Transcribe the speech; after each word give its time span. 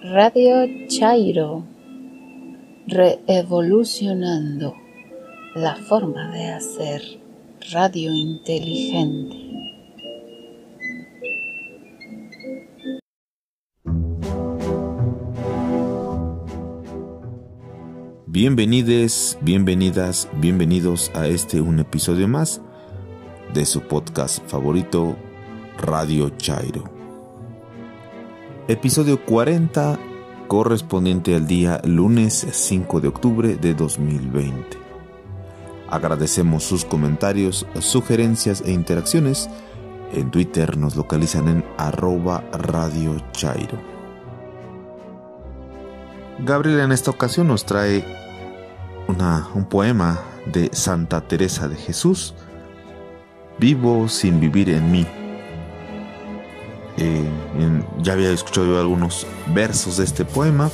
Radio 0.00 0.64
Chairo, 0.86 1.64
reevolucionando 2.86 4.76
la 5.56 5.74
forma 5.74 6.30
de 6.30 6.52
hacer 6.52 7.02
radio 7.72 8.14
inteligente. 8.14 9.36
Bienvenides, 18.26 19.36
bienvenidas, 19.40 20.28
bienvenidos 20.34 21.10
a 21.16 21.26
este 21.26 21.60
un 21.60 21.80
episodio 21.80 22.28
más 22.28 22.60
de 23.52 23.66
su 23.66 23.80
podcast 23.80 24.46
favorito, 24.46 25.16
Radio 25.76 26.30
Chairo. 26.36 26.97
Episodio 28.68 29.24
40, 29.24 29.98
correspondiente 30.46 31.34
al 31.34 31.46
día 31.46 31.80
lunes 31.84 32.46
5 32.50 33.00
de 33.00 33.08
octubre 33.08 33.56
de 33.56 33.72
2020. 33.72 34.76
Agradecemos 35.88 36.64
sus 36.64 36.84
comentarios, 36.84 37.66
sugerencias 37.78 38.60
e 38.60 38.72
interacciones. 38.72 39.48
En 40.12 40.30
Twitter 40.30 40.76
nos 40.76 40.96
localizan 40.96 41.48
en 41.48 41.64
arroba 41.78 42.44
Radio 42.52 43.16
Chairo. 43.32 43.78
Gabriela 46.40 46.84
en 46.84 46.92
esta 46.92 47.10
ocasión 47.10 47.48
nos 47.48 47.64
trae 47.64 48.04
un 49.54 49.64
poema 49.64 50.20
de 50.44 50.68
Santa 50.74 51.22
Teresa 51.22 51.68
de 51.68 51.76
Jesús, 51.76 52.34
Vivo 53.58 54.10
sin 54.10 54.38
vivir 54.40 54.68
en 54.68 54.92
mí. 54.92 55.06
Eh, 57.00 57.24
ya 58.02 58.14
había 58.14 58.30
escuchado 58.30 58.66
yo 58.66 58.80
algunos 58.80 59.26
versos 59.54 59.98
de 59.98 60.04
este 60.04 60.24
poema 60.24 60.70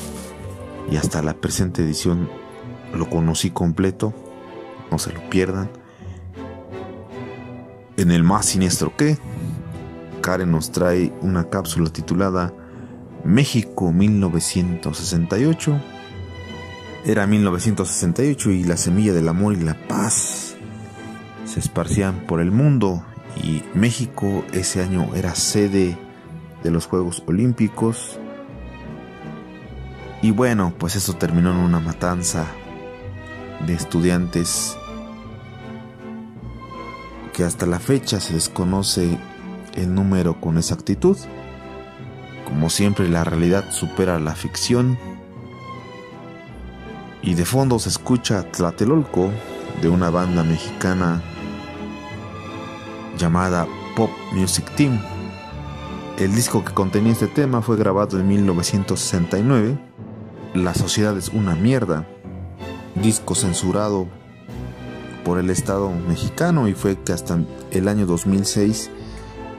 y 0.91 0.97
hasta 0.97 1.23
la 1.23 1.35
presente 1.35 1.83
edición 1.83 2.31
lo 2.95 3.11
conocí 3.11 3.51
completo, 3.51 4.15
no 4.91 4.99
se 4.99 5.13
lo 5.13 5.21
pierdan. 5.29 5.71
En 7.97 8.11
el 8.11 8.23
más 8.23 8.47
siniestro 8.47 8.97
que, 8.97 9.19
Karen 10.23 10.51
nos 10.51 10.73
trae 10.73 11.13
una 11.21 11.51
cápsula 11.51 11.91
titulada 11.91 12.53
México 13.25 13.93
1968 13.93 15.81
era 17.07 17.27
1968 17.27 18.51
y 18.51 18.65
la 18.65 18.79
semilla 18.79 19.13
del 19.13 19.29
amor 19.29 19.53
y 19.53 19.57
la 19.57 19.75
paz 19.75 20.57
se 21.45 21.61
esparcían 21.61 22.21
por 22.27 22.41
el 22.41 22.51
mundo 22.51 23.05
y 23.43 23.63
México 23.75 24.43
ese 24.53 24.83
año 24.83 25.11
era 25.15 25.35
sede 25.35 25.99
de 26.65 26.73
los 26.73 26.87
Juegos 26.87 27.23
Olímpicos. 27.27 28.19
Y 30.23 30.33
bueno, 30.33 30.75
pues 30.77 30.97
eso 30.97 31.13
terminó 31.13 31.53
en 31.53 31.59
una 31.59 31.79
matanza 31.79 32.47
de 33.67 33.75
estudiantes 33.75 34.77
que 37.33 37.45
hasta 37.45 37.67
la 37.67 37.79
fecha 37.79 38.21
se 38.21 38.35
desconoce 38.35 39.19
el 39.75 39.95
número 39.95 40.41
con 40.41 40.57
exactitud. 40.57 41.17
Como 42.47 42.71
siempre 42.71 43.09
la 43.09 43.23
realidad 43.25 43.71
supera 43.71 44.19
la 44.19 44.35
ficción 44.35 44.99
y 47.23 47.35
de 47.35 47.45
fondo 47.45 47.79
se 47.79 47.89
escucha 47.89 48.51
Tlatelolco 48.51 49.31
de 49.81 49.89
una 49.89 50.11
banda 50.11 50.45
mexicana 50.45 51.23
llamada 53.19 53.67
Pop 53.97 54.11
Music 54.33 54.71
Team. 54.77 55.14
El 56.19 56.33
disco 56.33 56.65
que 56.65 56.73
contenía 56.73 57.11
este 57.11 57.27
tema 57.27 57.61
fue 57.61 57.77
grabado 57.77 58.21
en 58.21 58.29
1969. 58.29 59.77
La 60.55 60.73
sociedad 60.73 61.17
es 61.19 61.31
una 61.31 61.57
mierda. 61.57 62.07
Disco 62.95 63.35
censurado 63.35 64.07
por 65.25 65.39
el 65.41 65.51
Estado 65.51 65.91
mexicano 65.91 66.69
y 66.69 66.75
fue 66.75 66.97
que 67.01 67.13
hasta 67.13 67.41
el 67.73 67.89
año 67.89 68.07
2006 68.07 68.91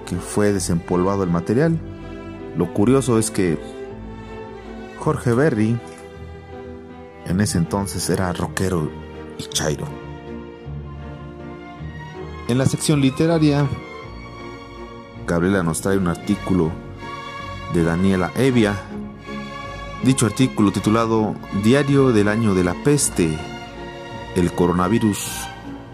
que 0.05 0.15
fue 0.15 0.53
desempolvado 0.53 1.23
el 1.23 1.29
material. 1.29 1.77
Lo 2.55 2.73
curioso 2.73 3.19
es 3.19 3.31
que 3.31 3.59
Jorge 4.99 5.33
Berry 5.33 5.77
en 7.25 7.41
ese 7.41 7.57
entonces 7.57 8.09
era 8.09 8.31
rockero 8.31 8.89
y 9.37 9.43
chairo. 9.43 9.85
En 12.47 12.57
la 12.57 12.65
sección 12.65 13.01
literaria, 13.01 13.67
Gabriela 15.27 15.63
nos 15.63 15.81
trae 15.81 15.97
un 15.97 16.07
artículo 16.07 16.71
de 17.73 17.83
Daniela 17.83 18.31
Evia. 18.35 18.75
Dicho 20.03 20.27
artículo 20.27 20.71
titulado 20.71 21.35
Diario 21.63 22.11
del 22.11 22.27
año 22.27 22.53
de 22.53 22.63
la 22.63 22.75
peste, 22.83 23.35
el 24.35 24.51
coronavirus 24.51 25.27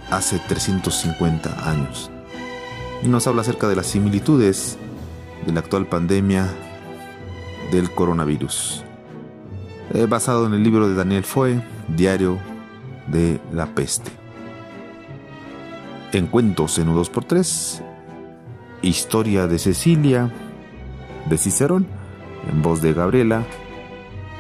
hace 0.09 0.40
350 0.40 1.70
años. 1.70 2.12
Y 3.03 3.08
nos 3.08 3.25
habla 3.25 3.41
acerca 3.41 3.70
de 3.70 3.78
las 3.78 3.88
similitudes 3.88 4.78
de 5.46 5.53
la 5.53 5.62
actual 5.62 5.88
pandemia 5.88 6.47
del 7.72 7.90
coronavirus. 7.90 8.84
Eh, 9.94 10.08
basado 10.08 10.46
en 10.46 10.53
el 10.53 10.64
libro 10.64 10.90
de 10.90 10.96
Daniel 10.96 11.24
Foe, 11.24 11.64
Diario 11.88 12.38
de 13.08 13.40
la 13.53 13.68
Peste. 13.68 14.12
En 16.12 16.28
cuentos 16.28 16.78
en 16.80 16.90
U2x3, 16.90 17.91
Historia 18.81 19.47
de 19.47 19.59
Cecilia, 19.59 20.31
de 21.30 21.38
Cicerón, 21.38 21.88
en 22.52 22.62
voz 22.62 22.81
de 22.81 22.94
Gabriela. 22.94 23.44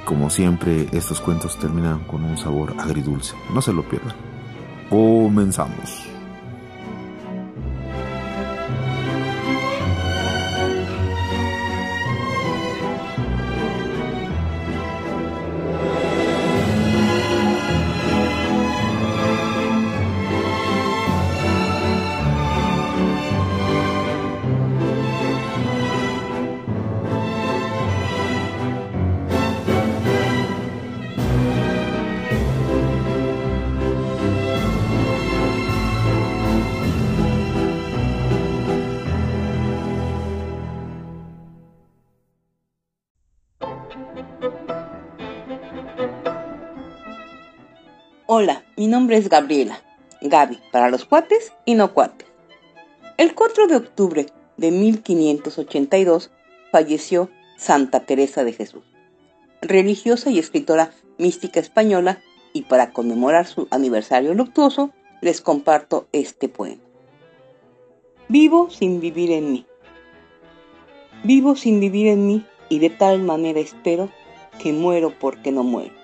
Como 0.05 0.29
siempre, 0.29 0.87
estos 0.91 1.21
cuentos 1.21 1.59
terminan 1.59 1.99
con 2.05 2.23
un 2.23 2.37
sabor 2.37 2.73
agridulce. 2.79 3.35
No 3.53 3.61
se 3.61 3.71
lo 3.71 3.87
pierdan. 3.87 4.15
Comenzamos. 4.89 6.10
Hola, 48.33 48.63
mi 48.77 48.87
nombre 48.87 49.17
es 49.17 49.27
Gabriela, 49.27 49.83
Gaby 50.21 50.57
para 50.71 50.89
los 50.89 51.03
cuates 51.03 51.51
y 51.65 51.75
no 51.75 51.93
cuates. 51.93 52.29
El 53.17 53.35
4 53.35 53.67
de 53.67 53.75
octubre 53.75 54.25
de 54.55 54.71
1582 54.71 56.31
falleció 56.71 57.29
Santa 57.57 58.05
Teresa 58.05 58.45
de 58.45 58.53
Jesús, 58.53 58.83
religiosa 59.61 60.29
y 60.29 60.39
escritora 60.39 60.91
mística 61.17 61.59
española, 61.59 62.21
y 62.53 62.61
para 62.61 62.93
conmemorar 62.93 63.47
su 63.47 63.67
aniversario 63.69 64.33
luctuoso 64.33 64.91
les 65.19 65.41
comparto 65.41 66.07
este 66.13 66.47
poema. 66.47 66.83
Vivo 68.29 68.69
sin 68.69 69.01
vivir 69.01 69.31
en 69.31 69.51
mí. 69.51 69.65
Vivo 71.25 71.57
sin 71.57 71.81
vivir 71.81 72.07
en 72.07 72.27
mí 72.27 72.45
y 72.69 72.79
de 72.79 72.91
tal 72.91 73.23
manera 73.23 73.59
espero 73.59 74.09
que 74.57 74.71
muero 74.71 75.13
porque 75.19 75.51
no 75.51 75.63
muero. 75.63 75.95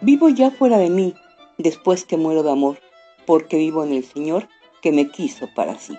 Vivo 0.00 0.30
ya 0.30 0.50
fuera 0.50 0.78
de 0.78 0.88
mí 0.88 1.14
después 1.58 2.04
que 2.04 2.16
muero 2.16 2.42
de 2.42 2.50
amor, 2.50 2.78
porque 3.26 3.56
vivo 3.56 3.84
en 3.84 3.92
el 3.92 4.04
Señor 4.04 4.48
que 4.80 4.92
me 4.92 5.10
quiso 5.10 5.48
para 5.54 5.78
sí. 5.78 5.96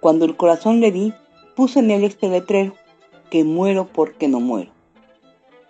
Cuando 0.00 0.24
el 0.24 0.36
corazón 0.36 0.80
le 0.80 0.92
di, 0.92 1.12
puse 1.56 1.80
en 1.80 1.90
él 1.90 2.04
este 2.04 2.28
letrero, 2.28 2.74
que 3.30 3.44
muero 3.44 3.86
porque 3.86 4.28
no 4.28 4.40
muero. 4.40 4.72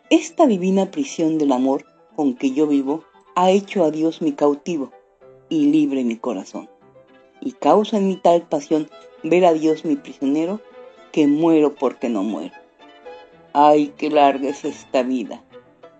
Esta 0.08 0.46
divina 0.46 0.90
prisión 0.90 1.38
del 1.38 1.52
amor 1.52 1.84
con 2.16 2.34
que 2.34 2.52
yo 2.52 2.66
vivo 2.66 3.04
ha 3.34 3.50
hecho 3.50 3.84
a 3.84 3.90
Dios 3.90 4.22
mi 4.22 4.32
cautivo 4.32 4.92
y 5.48 5.66
libre 5.66 6.04
mi 6.04 6.16
corazón. 6.16 6.68
Y 7.40 7.52
causa 7.52 7.96
en 7.96 8.08
mi 8.08 8.16
tal 8.16 8.42
pasión 8.42 8.88
ver 9.22 9.44
a 9.44 9.52
Dios 9.52 9.84
mi 9.84 9.96
prisionero, 9.96 10.60
que 11.12 11.26
muero 11.26 11.74
porque 11.74 12.08
no 12.08 12.22
muero. 12.22 12.54
Ay, 13.52 13.92
qué 13.96 14.10
larga 14.10 14.48
es 14.48 14.64
esta 14.64 15.02
vida, 15.02 15.42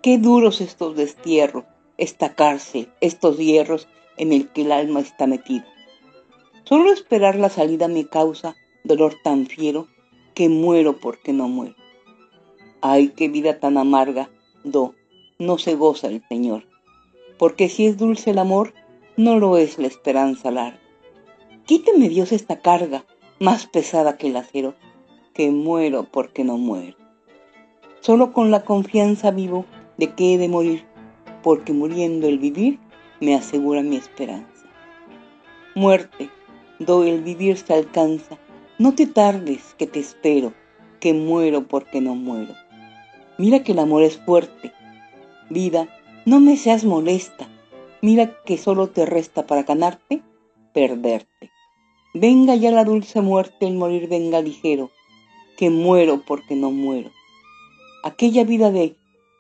qué 0.02 0.19
duros 0.19 0.60
estos 0.60 0.96
destierros, 0.96 1.64
esta 2.00 2.35
cárcel, 2.35 2.88
estos 3.00 3.37
hierros 3.37 3.87
en 4.17 4.32
el 4.32 4.49
que 4.49 4.62
el 4.62 4.73
alma 4.73 5.00
está 5.00 5.26
metida. 5.26 5.67
Solo 6.64 6.93
esperar 6.93 7.37
la 7.37 7.50
salida 7.50 7.88
me 7.88 8.06
causa 8.06 8.56
dolor 8.85 9.17
tan 9.23 9.47
fiero 9.47 9.87
que 10.35 10.49
muero 10.49 10.99
porque 10.99 11.32
no 11.32 11.47
muero. 11.47 11.76
Ay, 12.81 13.08
qué 13.11 13.29
vida 13.29 13.61
tan 13.61 13.76
amarga, 13.76 14.31
do, 14.64 14.94
no 15.38 15.58
se 15.58 15.75
goza 15.75 16.08
el 16.08 16.25
Señor. 16.26 16.67
Porque 17.38 17.69
si 17.69 17.87
es 17.87 17.99
dulce 17.99 18.31
el 18.31 18.38
amor, 18.38 18.73
no 19.19 19.38
lo 19.38 19.58
es 19.58 19.79
la 19.79 19.87
esperanza 19.87 20.50
larga. 20.50 20.81
Quíteme 21.67 22.08
Dios 22.08 22.32
esta 22.32 22.61
carga, 22.61 23.05
más 23.38 23.67
pesada 23.67 24.17
que 24.17 24.29
el 24.29 24.37
acero, 24.37 24.75
que 25.35 25.50
muero 25.50 26.06
porque 26.11 26.44
no 26.44 26.56
muero. 26.56 26.97
Solo 28.00 28.32
con 28.32 28.50
la 28.50 28.64
confianza 28.64 29.31
vivo 29.31 29.67
de 29.99 30.14
que 30.14 30.35
he 30.35 30.38
de 30.38 30.49
morir, 30.49 30.87
porque 31.42 31.72
muriendo 31.72 32.28
el 32.28 32.38
vivir 32.38 32.78
me 33.20 33.34
asegura 33.34 33.82
mi 33.82 33.96
esperanza. 33.96 34.66
Muerte, 35.75 36.31
do 36.78 37.04
el 37.04 37.22
vivir 37.22 37.56
se 37.56 37.75
alcanza, 37.75 38.38
no 38.78 38.94
te 38.94 39.06
tardes, 39.06 39.75
que 39.78 39.87
te 39.87 40.00
espero, 40.00 40.54
que 41.00 41.12
muero 41.12 41.69
porque 41.69 42.00
no 42.00 42.14
muero. 42.14 42.54
Mira 43.38 43.62
que 43.62 43.72
el 43.72 43.78
amor 43.78 44.02
es 44.02 44.16
fuerte. 44.19 44.72
Vida, 45.48 45.88
no 46.26 46.40
me 46.40 46.56
seas 46.56 46.84
molesta. 46.84 47.48
Mira 48.02 48.42
que 48.44 48.56
solo 48.56 48.88
te 48.88 49.06
resta 49.06 49.46
para 49.46 49.62
ganarte, 49.62 50.22
perderte. 50.72 51.50
Venga 52.14 52.54
ya 52.54 52.70
la 52.70 52.84
dulce 52.84 53.20
muerte, 53.20 53.66
el 53.66 53.75
morir 53.75 54.08
venga 54.08 54.40
ligero, 54.40 54.90
que 55.56 55.70
muero 55.70 56.22
porque 56.26 56.56
no 56.56 56.70
muero. 56.70 57.10
Aquella 58.02 58.44
vida 58.44 58.70
de 58.70 58.96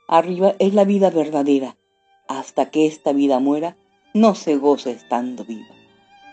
arriba 0.06 0.54
es 0.58 0.74
la 0.74 0.84
vida 0.84 1.10
verdadera. 1.10 1.76
Hasta 2.30 2.70
que 2.70 2.86
esta 2.86 3.12
vida 3.12 3.40
muera, 3.40 3.76
no 4.14 4.36
se 4.36 4.54
goza 4.54 4.90
estando 4.90 5.44
viva. 5.44 5.74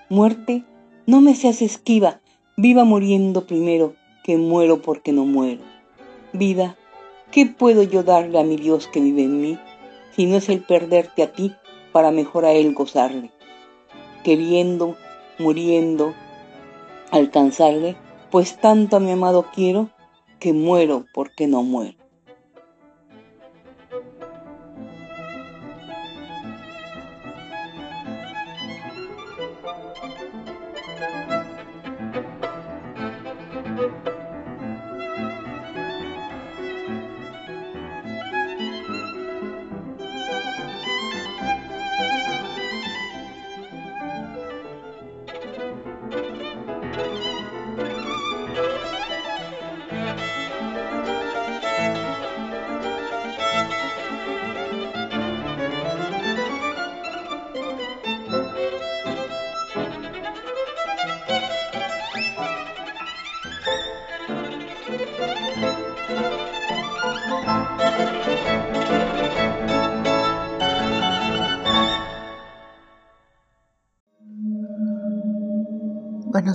Muerte, 0.09 0.63
no 1.07 1.21
me 1.21 1.33
seas 1.33 1.63
esquiva, 1.63 2.21
viva 2.55 2.83
muriendo 2.83 3.47
primero, 3.47 3.95
que 4.23 4.37
muero 4.37 4.79
porque 4.83 5.11
no 5.11 5.25
muero. 5.25 5.63
Vida, 6.33 6.77
¿qué 7.31 7.47
puedo 7.47 7.81
yo 7.81 8.03
darle 8.03 8.39
a 8.39 8.43
mi 8.43 8.57
Dios 8.57 8.85
que 8.85 9.01
vive 9.01 9.23
en 9.23 9.41
mí, 9.41 9.59
si 10.15 10.27
no 10.27 10.37
es 10.37 10.49
el 10.49 10.61
perderte 10.61 11.23
a 11.23 11.33
ti 11.33 11.55
para 11.91 12.11
mejor 12.11 12.45
a 12.45 12.51
Él 12.51 12.75
gozarle? 12.75 13.31
Queriendo, 14.23 14.97
muriendo, 15.39 16.13
alcanzarle, 17.09 17.95
pues 18.29 18.59
tanto 18.59 18.97
a 18.97 18.99
mi 18.99 19.09
amado 19.09 19.47
quiero, 19.51 19.89
que 20.39 20.53
muero 20.53 21.05
porque 21.11 21.47
no 21.47 21.63
muero. 21.63 21.97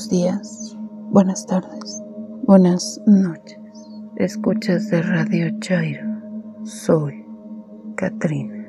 Buenos 0.02 0.10
días, 0.10 0.78
buenas 1.12 1.46
tardes, 1.46 2.02
buenas 2.42 3.00
noches. 3.06 3.60
Escuchas 4.16 4.90
de 4.90 5.00
Radio 5.00 5.56
Chairo. 5.60 6.04
Soy 6.64 7.24
Katrina. 7.94 8.66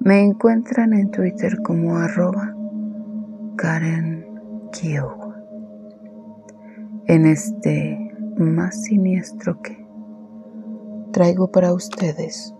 Me 0.00 0.22
encuentran 0.22 0.92
en 0.92 1.10
Twitter 1.10 1.62
como 1.62 1.96
arroba 1.96 2.54
Karen 3.56 4.26
Kiowa. 4.72 5.42
En 7.06 7.24
este 7.24 8.12
más 8.36 8.82
siniestro 8.82 9.62
que 9.62 9.86
traigo 11.12 11.50
para 11.50 11.72
ustedes 11.72 12.54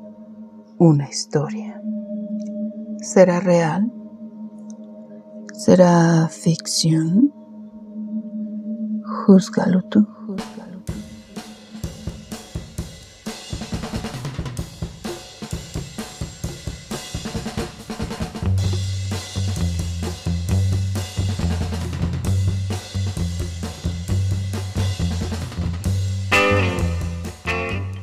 una 0.79 1.07
historia. 1.11 1.83
¿Será 3.03 3.41
real? 3.41 3.93
¿Será 5.53 6.29
ficción? 6.31 7.36
Júzgalo 9.27 9.83
tú. 9.83 10.07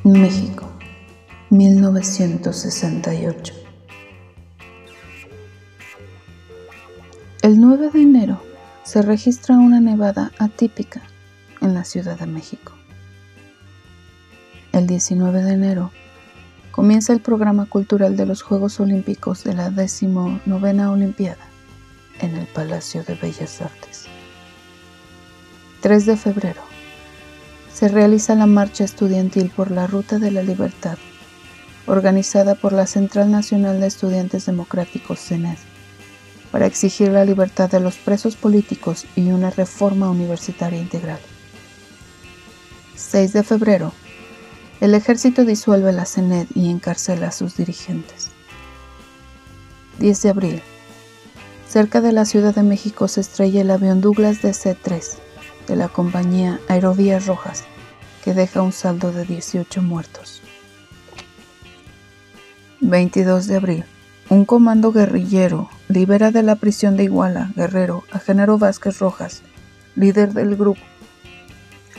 México, 0.03 0.67
1968. 1.51 3.53
El 7.41 7.61
9 7.61 7.91
de 7.91 8.01
enero 8.01 8.41
se 8.83 9.01
registra 9.01 9.57
una 9.57 9.79
nevada 9.79 10.33
atípica 10.37 11.12
en 11.63 11.73
la 11.73 11.85
Ciudad 11.85 12.19
de 12.19 12.27
México. 12.27 12.73
El 14.73 14.85
19 14.85 15.41
de 15.43 15.53
enero 15.53 15.91
comienza 16.71 17.13
el 17.13 17.21
programa 17.21 17.65
cultural 17.65 18.17
de 18.17 18.25
los 18.25 18.41
Juegos 18.41 18.79
Olímpicos 18.79 19.43
de 19.43 19.53
la 19.53 19.69
19 19.69 20.41
Olimpiada 20.87 21.45
en 22.19 22.35
el 22.35 22.47
Palacio 22.47 23.03
de 23.03 23.15
Bellas 23.15 23.61
Artes. 23.61 24.07
3 25.81 26.05
de 26.05 26.17
febrero 26.17 26.61
se 27.73 27.87
realiza 27.87 28.35
la 28.35 28.45
marcha 28.45 28.83
estudiantil 28.83 29.49
por 29.49 29.71
la 29.71 29.87
Ruta 29.87 30.19
de 30.19 30.31
la 30.31 30.43
Libertad, 30.43 30.97
organizada 31.87 32.55
por 32.55 32.73
la 32.73 32.87
Central 32.87 33.31
Nacional 33.31 33.79
de 33.79 33.87
Estudiantes 33.87 34.45
Democráticos 34.45 35.19
CENED, 35.19 35.57
para 36.51 36.67
exigir 36.67 37.09
la 37.09 37.25
libertad 37.25 37.69
de 37.71 37.79
los 37.79 37.95
presos 37.95 38.35
políticos 38.35 39.05
y 39.15 39.31
una 39.31 39.49
reforma 39.49 40.09
universitaria 40.09 40.79
integral. 40.79 41.19
6 43.03 43.33
de 43.33 43.43
febrero, 43.43 43.91
el 44.79 44.95
ejército 44.95 45.45
disuelve 45.45 45.91
la 45.91 46.05
CENED 46.05 46.47
y 46.55 46.69
encarcela 46.69 47.27
a 47.27 47.31
sus 47.31 47.57
dirigentes. 47.57 48.29
10 49.99 50.21
de 50.23 50.29
abril, 50.29 50.61
cerca 51.67 52.01
de 52.01 52.11
la 52.11 52.25
Ciudad 52.25 52.55
de 52.55 52.63
México 52.63 53.07
se 53.07 53.21
estrella 53.21 53.61
el 53.61 53.71
avión 53.71 54.01
Douglas 54.01 54.41
DC-3 54.41 55.17
de 55.67 55.75
la 55.75 55.89
compañía 55.89 56.59
Aerovías 56.69 57.27
Rojas, 57.27 57.65
que 58.23 58.33
deja 58.33 58.61
un 58.61 58.71
saldo 58.71 59.11
de 59.11 59.25
18 59.25 59.81
muertos. 59.81 60.41
22 62.79 63.47
de 63.47 63.55
abril, 63.57 63.85
un 64.29 64.45
comando 64.45 64.91
guerrillero 64.91 65.69
libera 65.87 66.31
de 66.31 66.41
la 66.41 66.55
prisión 66.55 66.97
de 66.97 67.03
Iguala, 67.03 67.51
Guerrero, 67.55 68.03
a 68.11 68.19
Genaro 68.19 68.57
Vázquez 68.57 68.99
Rojas, 68.99 69.43
líder 69.95 70.33
del 70.33 70.55
grupo 70.55 70.81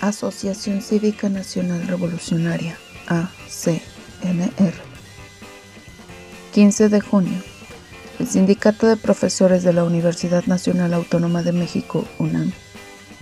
Asociación 0.09 0.83
Cívica 0.83 1.31
Nacional 1.31 1.87
Revolucionaria, 1.87 2.77
ACNR. 3.07 4.75
15 6.53 6.89
de 6.91 7.01
junio, 7.01 7.39
el 8.19 8.29
Sindicato 8.29 8.87
de 8.87 8.99
Profesores 8.99 9.63
de 9.63 9.73
la 9.73 9.83
Universidad 9.83 10.45
Nacional 10.45 10.93
Autónoma 10.93 11.43
de 11.43 11.53
México, 11.53 12.05
UNAM, 12.19 12.53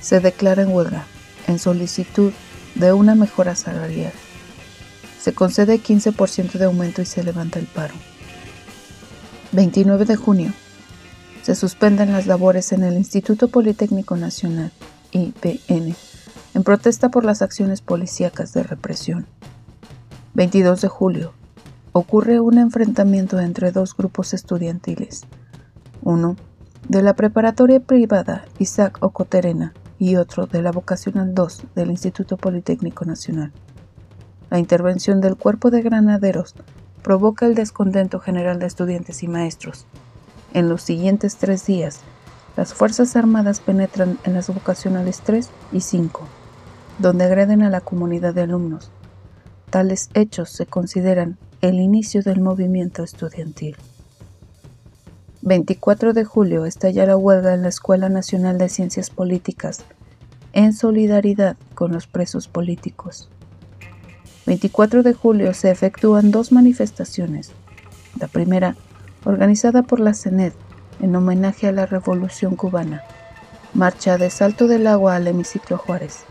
se 0.01 0.19
declara 0.19 0.63
en 0.63 0.71
huelga 0.71 1.07
en 1.47 1.61
solicitud 1.61 2.33
de 2.75 2.93
una 2.93 3.15
mejora 3.15 3.55
salarial. 3.55 4.13
Se 5.21 5.33
concede 5.33 5.81
15% 5.81 6.53
de 6.55 6.65
aumento 6.65 7.01
y 7.01 7.07
se 7.07 7.23
levanta 7.23 7.61
el 7.61 7.67
paro. 7.67 7.95
29 9.53 10.05
de 10.05 10.17
junio. 10.17 10.53
Se 11.43 11.55
suspenden 11.55 12.13
las 12.13 12.27
labores 12.27 12.73
en 12.73 12.83
el 12.83 12.95
Instituto 12.95 13.47
Politécnico 13.47 14.17
Nacional, 14.17 14.73
IPN, 15.13 15.95
en 16.55 16.65
protesta 16.65 17.11
por 17.11 17.25
las 17.25 17.43
acciones 17.43 17.81
policíacas 17.81 18.53
de 18.53 18.63
represión. 18.63 19.27
22 20.35 20.81
de 20.81 20.89
julio. 20.89 21.33
Ocurre 21.93 22.41
un 22.41 22.59
enfrentamiento 22.59 23.39
entre 23.39 23.73
dos 23.73 23.97
grupos 23.97 24.35
estudiantiles. 24.35 25.23
Uno, 26.03 26.37
de 26.89 27.03
la 27.03 27.15
preparatoria 27.15 27.81
privada 27.81 28.45
Isaac 28.59 28.99
Ocoterena 29.01 29.73
y 29.99 30.17
otro 30.17 30.47
de 30.47 30.63
la 30.63 30.73
vocacional 30.73 31.35
2 31.35 31.63
del 31.75 31.91
Instituto 31.91 32.37
Politécnico 32.37 33.05
Nacional. 33.05 33.53
la 34.51 34.59
intervención 34.59 35.23
del 35.23 35.37
cuerpo 35.37 35.71
de 35.71 35.81
granaderos 35.81 36.55
provoca 37.03 37.47
el 37.47 37.55
descontento 37.55 38.21
general 38.21 38.59
de 38.59 38.67
estudiantes 38.67 39.23
y 39.23 39.29
maestros. 39.29 39.87
En 40.53 40.69
los 40.69 40.83
siguientes 40.83 41.37
tres 41.37 41.65
días, 41.65 42.01
las 42.57 42.75
Fuerzas 42.75 43.17
Armadas 43.17 43.61
penetran 43.61 44.19
en 44.25 44.35
las 44.35 44.49
vocacionales 44.49 45.23
3 45.25 45.49
y 45.73 45.81
5, 45.81 46.29
donde 46.99 47.25
agreden 47.25 47.63
a 47.63 47.71
la 47.71 47.81
comunidad 47.81 48.35
de 48.35 48.43
alumnos. 48.43 48.91
Tales 49.71 50.11
hechos 50.15 50.51
se 50.51 50.67
consideran 50.67 51.39
el 51.61 51.81
inicio 51.81 52.23
del 52.23 52.41
movimiento 52.41 53.03
estudiantil. 53.03 53.77
24 55.43 56.13
de 56.13 56.25
julio 56.25 56.67
estalla 56.67 57.07
la 57.07 57.17
huelga 57.17 57.55
en 57.55 57.63
la 57.63 57.69
Escuela 57.69 58.09
Nacional 58.09 58.59
de 58.59 58.69
Ciencias 58.69 59.11
Políticas, 59.11 59.85
en 60.53 60.73
solidaridad 60.73 61.57
con 61.75 61.93
los 61.93 62.07
presos 62.07 62.47
políticos. 62.47 63.29
24 64.47 65.03
de 65.03 65.15
julio 65.15 65.55
se 65.55 65.71
efectúan 65.71 66.31
dos 66.31 66.53
manifestaciones. 66.53 67.53
La 68.21 68.29
primera, 68.29 68.77
organizada 69.25 69.83
por 69.83 70.01
la 70.01 70.15
CENED 70.15 70.53
en 71.01 71.17
homenaje 71.17 71.69
a 71.69 71.73
la 71.73 71.87
Revolución 71.87 72.57
cubana, 72.57 73.03
marcha 73.75 74.19
de 74.19 74.31
Salto 74.31 74.69
del 74.69 74.87
Agua 74.87 75.17
al 75.17 75.27
hemiciclo 75.27 75.79
Juárez. 75.79 76.25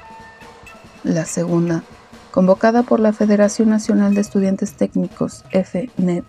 La 1.03 1.25
segunda, 1.25 1.83
convocada 2.29 2.83
por 2.83 2.99
la 2.99 3.11
Federación 3.11 3.69
Nacional 3.69 4.13
de 4.13 4.21
Estudiantes 4.21 4.73
Técnicos, 4.73 5.43
FNET, 5.49 6.25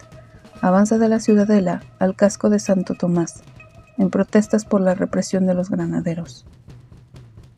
avanza 0.63 0.97
de 0.97 1.11
la 1.11 1.21
Ciudadela 1.21 1.83
al 1.99 2.17
casco 2.17 2.49
de 2.49 2.59
Santo 2.59 2.95
Tomás, 2.95 3.43
en 3.99 4.09
protestas 4.09 4.65
por 4.65 4.81
la 4.81 4.95
represión 4.95 5.45
de 5.45 5.53
los 5.53 5.69
granaderos. 5.69 6.47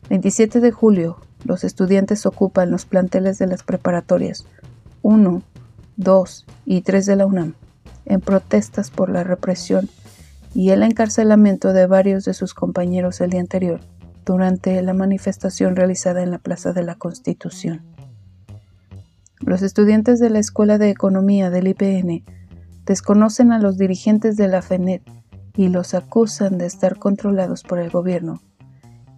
27 0.09 0.59
de 0.59 0.71
julio, 0.73 1.21
los 1.45 1.63
estudiantes 1.63 2.25
ocupan 2.25 2.69
los 2.69 2.85
planteles 2.85 3.37
de 3.37 3.47
las 3.47 3.63
preparatorias 3.63 4.45
1, 5.01 5.41
2 5.95 6.45
y 6.65 6.81
3 6.81 7.05
de 7.05 7.15
la 7.15 7.25
UNAM, 7.27 7.53
en 8.03 8.19
protestas 8.19 8.91
por 8.91 9.09
la 9.09 9.23
represión 9.23 9.87
y 10.53 10.71
el 10.71 10.83
encarcelamiento 10.83 11.71
de 11.71 11.87
varios 11.87 12.25
de 12.25 12.33
sus 12.33 12.53
compañeros 12.53 13.21
el 13.21 13.29
día 13.29 13.39
anterior, 13.39 13.79
durante 14.25 14.81
la 14.81 14.93
manifestación 14.93 15.75
realizada 15.75 16.23
en 16.23 16.31
la 16.31 16.39
Plaza 16.39 16.73
de 16.73 16.83
la 16.83 16.95
Constitución. 16.95 17.83
Los 19.39 19.61
estudiantes 19.61 20.19
de 20.19 20.29
la 20.29 20.39
Escuela 20.39 20.77
de 20.77 20.89
Economía 20.89 21.49
del 21.49 21.67
IPN 21.67 22.23
desconocen 22.85 23.51
a 23.51 23.59
los 23.59 23.77
dirigentes 23.77 24.37
de 24.37 24.47
la 24.47 24.61
FENET 24.61 25.03
y 25.55 25.69
los 25.69 25.93
acusan 25.93 26.57
de 26.57 26.65
estar 26.65 26.97
controlados 26.97 27.63
por 27.63 27.79
el 27.79 27.89
gobierno. 27.89 28.41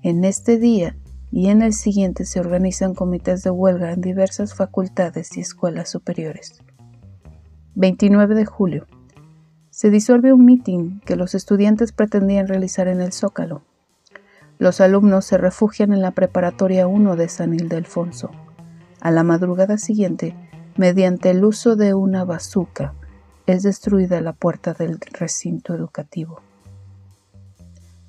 En 0.03 0.23
este 0.23 0.57
día 0.57 0.95
y 1.31 1.47
en 1.49 1.61
el 1.61 1.73
siguiente 1.73 2.25
se 2.25 2.39
organizan 2.39 2.93
comités 2.93 3.43
de 3.43 3.49
huelga 3.49 3.91
en 3.91 4.01
diversas 4.01 4.53
facultades 4.53 5.35
y 5.37 5.41
escuelas 5.41 5.89
superiores. 5.89 6.61
29 7.75 8.35
de 8.35 8.45
julio. 8.45 8.87
Se 9.69 9.89
disuelve 9.89 10.33
un 10.33 10.45
mitin 10.45 11.01
que 11.05 11.15
los 11.15 11.35
estudiantes 11.35 11.91
pretendían 11.91 12.47
realizar 12.47 12.87
en 12.87 13.01
el 13.01 13.13
Zócalo. 13.13 13.63
Los 14.59 14.81
alumnos 14.81 15.25
se 15.25 15.37
refugian 15.37 15.93
en 15.93 16.01
la 16.01 16.11
preparatoria 16.11 16.87
1 16.87 17.15
de 17.15 17.29
San 17.29 17.53
Ildefonso. 17.53 18.31
A 18.99 19.11
la 19.11 19.23
madrugada 19.23 19.77
siguiente, 19.77 20.35
mediante 20.77 21.29
el 21.29 21.43
uso 21.43 21.75
de 21.75 21.93
una 21.93 22.25
bazuca, 22.25 22.93
es 23.45 23.63
destruida 23.63 24.19
la 24.21 24.33
puerta 24.33 24.73
del 24.73 24.99
recinto 25.11 25.75
educativo. 25.75 26.41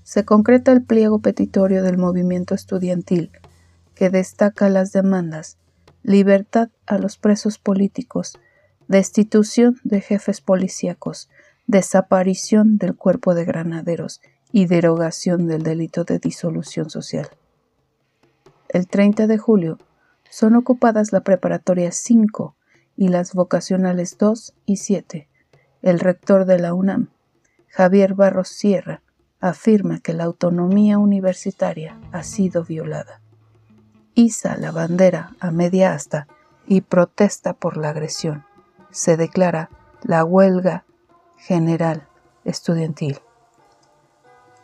Se 0.02 0.24
concreta 0.24 0.72
el 0.72 0.82
pliego 0.82 1.18
petitorio 1.18 1.82
del 1.82 1.98
movimiento 1.98 2.54
estudiantil, 2.54 3.30
que 3.94 4.08
destaca 4.08 4.70
las 4.70 4.92
demandas 4.92 5.58
libertad 6.02 6.70
a 6.86 6.96
los 6.96 7.18
presos 7.18 7.58
políticos, 7.58 8.38
destitución 8.86 9.78
de 9.84 10.00
jefes 10.00 10.40
policíacos, 10.40 11.28
desaparición 11.66 12.78
del 12.78 12.96
cuerpo 12.96 13.34
de 13.34 13.44
granaderos 13.44 14.22
y 14.52 14.66
derogación 14.66 15.46
del 15.46 15.62
delito 15.62 16.04
de 16.04 16.18
disolución 16.18 16.90
social. 16.90 17.28
El 18.68 18.86
30 18.86 19.26
de 19.26 19.38
julio 19.38 19.78
son 20.30 20.56
ocupadas 20.56 21.12
la 21.12 21.20
preparatoria 21.20 21.90
5 21.92 22.54
y 22.96 23.08
las 23.08 23.34
vocacionales 23.34 24.18
2 24.18 24.54
y 24.66 24.76
7. 24.76 25.28
El 25.82 26.00
rector 26.00 26.44
de 26.44 26.58
la 26.58 26.74
UNAM, 26.74 27.08
Javier 27.68 28.14
Barros 28.14 28.48
Sierra, 28.48 29.02
afirma 29.40 30.00
que 30.00 30.12
la 30.12 30.24
autonomía 30.24 30.98
universitaria 30.98 31.98
ha 32.12 32.22
sido 32.24 32.64
violada. 32.64 33.20
Iza 34.14 34.56
la 34.56 34.72
bandera 34.72 35.36
a 35.38 35.50
media 35.50 35.94
asta 35.94 36.26
y 36.66 36.80
protesta 36.80 37.54
por 37.54 37.76
la 37.76 37.90
agresión. 37.90 38.44
Se 38.90 39.16
declara 39.16 39.70
la 40.02 40.24
huelga 40.24 40.84
general 41.36 42.08
estudiantil. 42.44 43.20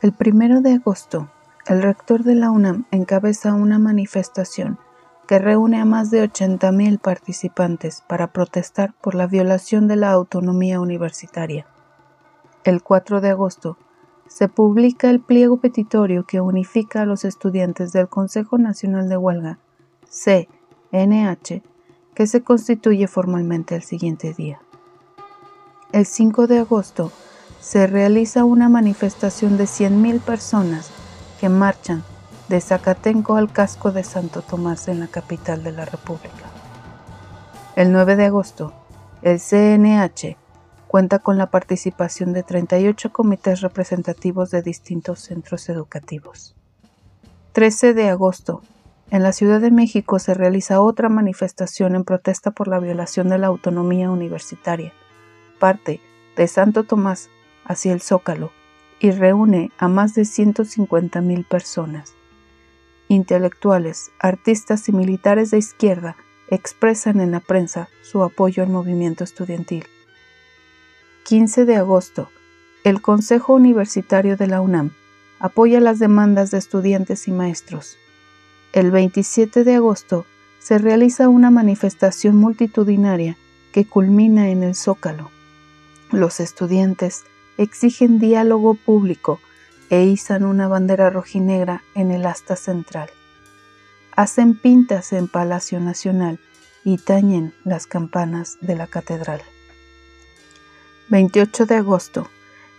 El 0.04 0.12
primero 0.12 0.60
de 0.60 0.74
agosto, 0.74 1.30
el 1.66 1.80
rector 1.80 2.24
de 2.24 2.34
la 2.34 2.50
UNAM 2.50 2.84
encabeza 2.90 3.54
una 3.54 3.78
manifestación 3.78 4.78
que 5.26 5.38
reúne 5.38 5.80
a 5.80 5.86
más 5.86 6.10
de 6.10 6.22
80.000 6.22 7.00
participantes 7.00 8.02
para 8.06 8.26
protestar 8.26 8.92
por 9.00 9.14
la 9.14 9.26
violación 9.26 9.88
de 9.88 9.96
la 9.96 10.10
autonomía 10.10 10.78
universitaria. 10.78 11.66
El 12.64 12.82
4 12.82 13.22
de 13.22 13.30
agosto 13.30 13.78
se 14.28 14.46
publica 14.48 15.08
el 15.08 15.20
pliego 15.20 15.56
petitorio 15.56 16.26
que 16.26 16.42
unifica 16.42 17.00
a 17.00 17.06
los 17.06 17.24
estudiantes 17.24 17.90
del 17.92 18.10
Consejo 18.10 18.58
Nacional 18.58 19.08
de 19.08 19.16
Huelga, 19.16 19.58
CNH, 20.10 21.62
que 22.14 22.26
se 22.26 22.42
constituye 22.42 23.06
formalmente 23.06 23.74
el 23.74 23.82
siguiente 23.82 24.34
día. 24.34 24.60
El 25.92 26.04
5 26.04 26.46
de 26.46 26.58
agosto 26.58 27.10
se 27.64 27.86
realiza 27.86 28.44
una 28.44 28.68
manifestación 28.68 29.56
de 29.56 29.64
100.000 29.64 30.20
personas 30.20 30.90
que 31.40 31.48
marchan 31.48 32.04
de 32.50 32.60
Zacatenco 32.60 33.36
al 33.36 33.50
casco 33.50 33.90
de 33.90 34.04
Santo 34.04 34.42
Tomás 34.42 34.86
en 34.88 35.00
la 35.00 35.06
capital 35.06 35.64
de 35.64 35.72
la 35.72 35.86
República. 35.86 36.44
El 37.74 37.90
9 37.90 38.16
de 38.16 38.26
agosto, 38.26 38.74
el 39.22 39.40
CNH 39.40 40.36
cuenta 40.88 41.20
con 41.20 41.38
la 41.38 41.46
participación 41.50 42.34
de 42.34 42.42
38 42.42 43.10
comités 43.12 43.62
representativos 43.62 44.50
de 44.50 44.60
distintos 44.60 45.20
centros 45.20 45.70
educativos. 45.70 46.54
13 47.52 47.94
de 47.94 48.10
agosto, 48.10 48.60
en 49.10 49.22
la 49.22 49.32
Ciudad 49.32 49.62
de 49.62 49.70
México 49.70 50.18
se 50.18 50.34
realiza 50.34 50.82
otra 50.82 51.08
manifestación 51.08 51.94
en 51.94 52.04
protesta 52.04 52.50
por 52.50 52.68
la 52.68 52.78
violación 52.78 53.30
de 53.30 53.38
la 53.38 53.46
autonomía 53.46 54.10
universitaria. 54.10 54.92
Parte 55.58 56.02
de 56.36 56.46
Santo 56.46 56.84
Tomás 56.84 57.30
hacia 57.64 57.92
el 57.92 58.00
Zócalo 58.00 58.52
y 59.00 59.10
reúne 59.10 59.70
a 59.78 59.88
más 59.88 60.14
de 60.14 60.22
150.000 60.22 61.46
personas 61.46 62.14
intelectuales, 63.08 64.10
artistas 64.18 64.88
y 64.88 64.92
militares 64.92 65.50
de 65.50 65.58
izquierda 65.58 66.16
expresan 66.48 67.20
en 67.20 67.30
la 67.30 67.40
prensa 67.40 67.88
su 68.02 68.22
apoyo 68.22 68.62
al 68.62 68.70
movimiento 68.70 69.24
estudiantil. 69.24 69.86
15 71.24 71.64
de 71.64 71.76
agosto, 71.76 72.30
el 72.84 73.00
Consejo 73.00 73.54
Universitario 73.54 74.36
de 74.36 74.46
la 74.46 74.60
UNAM 74.60 74.92
apoya 75.38 75.80
las 75.80 75.98
demandas 75.98 76.50
de 76.50 76.58
estudiantes 76.58 77.28
y 77.28 77.32
maestros. 77.32 77.98
El 78.72 78.90
27 78.90 79.64
de 79.64 79.74
agosto 79.76 80.26
se 80.58 80.78
realiza 80.78 81.28
una 81.28 81.50
manifestación 81.50 82.36
multitudinaria 82.36 83.36
que 83.72 83.86
culmina 83.86 84.50
en 84.50 84.62
el 84.62 84.74
Zócalo. 84.74 85.30
Los 86.10 86.40
estudiantes 86.40 87.24
exigen 87.58 88.18
diálogo 88.18 88.74
público 88.74 89.40
e 89.90 90.04
izan 90.04 90.44
una 90.44 90.68
bandera 90.68 91.10
rojinegra 91.10 91.82
en 91.94 92.10
el 92.10 92.26
asta 92.26 92.56
central. 92.56 93.10
Hacen 94.16 94.54
pintas 94.54 95.12
en 95.12 95.28
Palacio 95.28 95.80
Nacional 95.80 96.38
y 96.84 96.98
tañen 96.98 97.54
las 97.64 97.86
campanas 97.86 98.58
de 98.60 98.76
la 98.76 98.86
catedral. 98.86 99.42
28 101.08 101.66
de 101.66 101.76
agosto. 101.76 102.28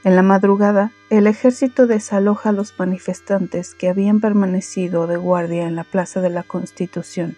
En 0.04 0.16
la 0.16 0.22
madrugada, 0.22 0.92
el 1.10 1.26
ejército 1.26 1.88
desaloja 1.88 2.50
a 2.50 2.54
los 2.54 2.78
manifestantes 2.78 3.74
que 3.76 3.90
habían 3.90 4.20
permanecido 4.20 5.08
de 5.08 5.18
guardia 5.18 5.68
en 5.68 5.76
la 5.76 5.84
Plaza 5.84 6.22
de 6.22 6.30
la 6.30 6.44
Constitución. 6.44 7.36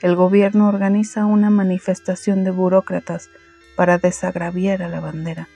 El 0.00 0.16
gobierno 0.16 0.68
organiza 0.68 1.26
una 1.26 1.50
manifestación 1.50 2.44
de 2.44 2.50
burócratas 2.50 3.30
para 3.76 3.98
desagraviar 3.98 4.82
a 4.82 4.88
la 4.88 5.00
bandera, 5.00 5.48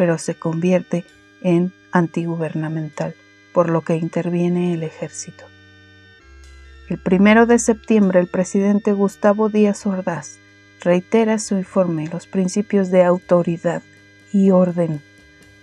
pero 0.00 0.16
se 0.16 0.34
convierte 0.34 1.04
en 1.42 1.74
antigubernamental, 1.92 3.14
por 3.52 3.68
lo 3.68 3.82
que 3.82 3.96
interviene 3.96 4.72
el 4.72 4.82
ejército. 4.82 5.44
El 6.88 6.96
primero 6.96 7.44
de 7.44 7.58
septiembre, 7.58 8.18
el 8.18 8.26
presidente 8.26 8.94
Gustavo 8.94 9.50
Díaz 9.50 9.84
Ordaz 9.84 10.38
reitera 10.80 11.38
su 11.38 11.58
informe 11.58 12.08
los 12.10 12.26
principios 12.26 12.90
de 12.90 13.04
autoridad 13.04 13.82
y 14.32 14.52
orden. 14.52 15.02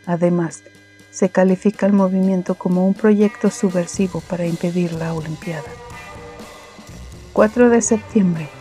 Además, 0.06 0.62
se 1.10 1.30
califica 1.30 1.88
el 1.88 1.94
movimiento 1.94 2.54
como 2.54 2.88
un 2.88 2.94
proyecto 2.94 3.50
subversivo 3.50 4.22
para 4.22 4.46
impedir 4.46 4.94
la 4.94 5.16
Olimpiada. 5.16 5.72
4 7.34 7.72
de 7.72 7.82
septiembre. 7.82 8.57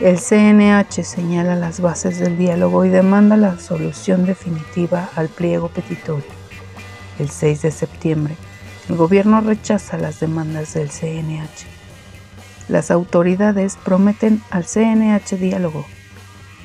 El 0.00 0.18
CNH 0.18 1.04
señala 1.04 1.54
las 1.54 1.80
bases 1.80 2.18
del 2.18 2.36
diálogo 2.36 2.84
y 2.84 2.88
demanda 2.88 3.36
la 3.36 3.60
solución 3.60 4.26
definitiva 4.26 5.08
al 5.14 5.28
pliego 5.28 5.68
petitorio. 5.68 6.24
El 7.20 7.30
6 7.30 7.62
de 7.62 7.70
septiembre, 7.70 8.34
el 8.88 8.96
gobierno 8.96 9.40
rechaza 9.40 9.96
las 9.96 10.18
demandas 10.18 10.74
del 10.74 10.90
CNH. 10.90 11.66
Las 12.68 12.90
autoridades 12.90 13.78
prometen 13.84 14.42
al 14.50 14.64
CNH 14.64 15.36
diálogo. 15.38 15.86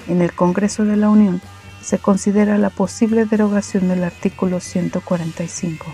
En 0.07 0.24
el 0.24 0.33
Congreso 0.33 0.83
de 0.83 0.98
la 0.98 1.09
Unión 1.09 1.39
se 1.83 2.00
considera 2.00 2.57
la 2.57 2.71
posible 2.71 3.25
derogación 3.25 3.89
del 3.89 4.05
artículo 4.05 4.59
145, 4.59 5.86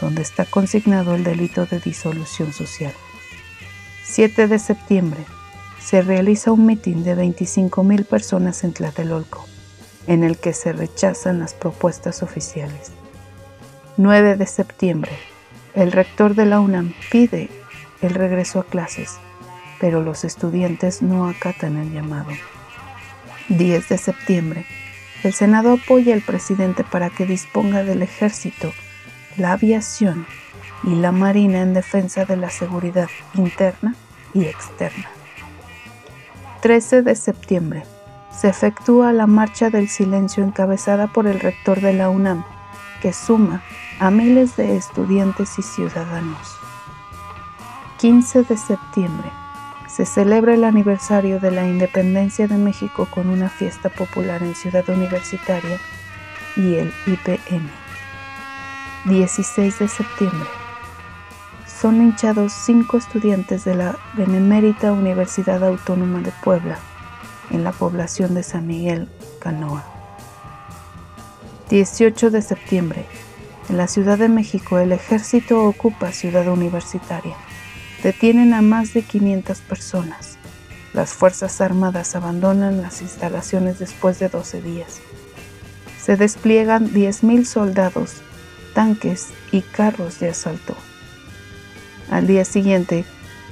donde 0.00 0.22
está 0.22 0.44
consignado 0.44 1.14
el 1.14 1.22
delito 1.22 1.66
de 1.66 1.78
disolución 1.78 2.52
social. 2.52 2.92
7 4.02 4.48
de 4.48 4.58
septiembre, 4.58 5.24
se 5.84 6.00
realiza 6.00 6.50
un 6.50 6.64
mitin 6.64 7.04
de 7.04 7.14
25.000 7.14 8.06
personas 8.06 8.64
en 8.64 8.72
Tlatelolco, 8.72 9.44
en 10.06 10.24
el 10.24 10.38
que 10.38 10.54
se 10.54 10.72
rechazan 10.72 11.40
las 11.40 11.52
propuestas 11.52 12.22
oficiales. 12.22 12.92
9 13.98 14.36
de 14.36 14.46
septiembre, 14.46 15.12
el 15.74 15.92
rector 15.92 16.34
de 16.34 16.46
la 16.46 16.60
UNAM 16.60 16.94
pide 17.10 17.50
el 18.00 18.14
regreso 18.14 18.60
a 18.60 18.64
clases, 18.64 19.18
pero 19.78 20.02
los 20.02 20.24
estudiantes 20.24 21.02
no 21.02 21.28
acatan 21.28 21.76
el 21.76 21.92
llamado. 21.92 22.30
10 23.50 23.86
de 23.90 23.98
septiembre, 23.98 24.66
el 25.22 25.34
Senado 25.34 25.74
apoya 25.74 26.14
al 26.14 26.22
presidente 26.22 26.82
para 26.82 27.10
que 27.10 27.26
disponga 27.26 27.84
del 27.84 28.00
ejército, 28.00 28.72
la 29.36 29.52
aviación 29.52 30.26
y 30.82 30.94
la 30.94 31.12
marina 31.12 31.60
en 31.60 31.74
defensa 31.74 32.24
de 32.24 32.38
la 32.38 32.48
seguridad 32.48 33.10
interna 33.34 33.94
y 34.32 34.44
externa. 34.46 35.10
13 36.64 37.02
de 37.02 37.14
septiembre 37.14 37.84
se 38.30 38.48
efectúa 38.48 39.12
la 39.12 39.26
Marcha 39.26 39.68
del 39.68 39.86
Silencio 39.86 40.42
encabezada 40.42 41.08
por 41.08 41.26
el 41.26 41.38
rector 41.38 41.82
de 41.82 41.92
la 41.92 42.08
UNAM, 42.08 42.42
que 43.02 43.12
suma 43.12 43.62
a 44.00 44.10
miles 44.10 44.56
de 44.56 44.74
estudiantes 44.74 45.58
y 45.58 45.62
ciudadanos. 45.62 46.56
15 47.98 48.44
de 48.44 48.56
septiembre 48.56 49.30
se 49.88 50.06
celebra 50.06 50.54
el 50.54 50.64
aniversario 50.64 51.38
de 51.38 51.50
la 51.50 51.68
independencia 51.68 52.48
de 52.48 52.56
México 52.56 53.08
con 53.10 53.28
una 53.28 53.50
fiesta 53.50 53.90
popular 53.90 54.42
en 54.42 54.54
Ciudad 54.54 54.88
Universitaria 54.88 55.78
y 56.56 56.76
el 56.76 56.90
IPN. 57.06 57.68
16 59.04 59.80
de 59.80 59.88
septiembre 59.88 60.63
son 61.84 62.00
hinchados 62.00 62.54
cinco 62.54 62.96
estudiantes 62.96 63.66
de 63.66 63.74
la 63.74 63.98
Benemérita 64.14 64.90
Universidad 64.90 65.62
Autónoma 65.62 66.22
de 66.22 66.32
Puebla, 66.42 66.78
en 67.50 67.62
la 67.62 67.72
población 67.72 68.32
de 68.32 68.42
San 68.42 68.66
Miguel, 68.66 69.06
Canoa. 69.38 69.84
18 71.68 72.30
de 72.30 72.40
septiembre. 72.40 73.04
En 73.68 73.76
la 73.76 73.86
Ciudad 73.86 74.16
de 74.16 74.30
México, 74.30 74.78
el 74.78 74.92
ejército 74.92 75.62
ocupa 75.62 76.12
Ciudad 76.12 76.48
Universitaria. 76.48 77.36
Detienen 78.02 78.54
a 78.54 78.62
más 78.62 78.94
de 78.94 79.02
500 79.02 79.58
personas. 79.58 80.38
Las 80.94 81.12
Fuerzas 81.12 81.60
Armadas 81.60 82.16
abandonan 82.16 82.80
las 82.80 83.02
instalaciones 83.02 83.78
después 83.78 84.18
de 84.18 84.30
12 84.30 84.62
días. 84.62 85.00
Se 86.00 86.16
despliegan 86.16 86.88
10.000 86.88 87.44
soldados, 87.44 88.22
tanques 88.72 89.34
y 89.52 89.60
carros 89.60 90.18
de 90.18 90.30
asalto. 90.30 90.74
Al 92.10 92.26
día 92.26 92.44
siguiente, 92.44 93.04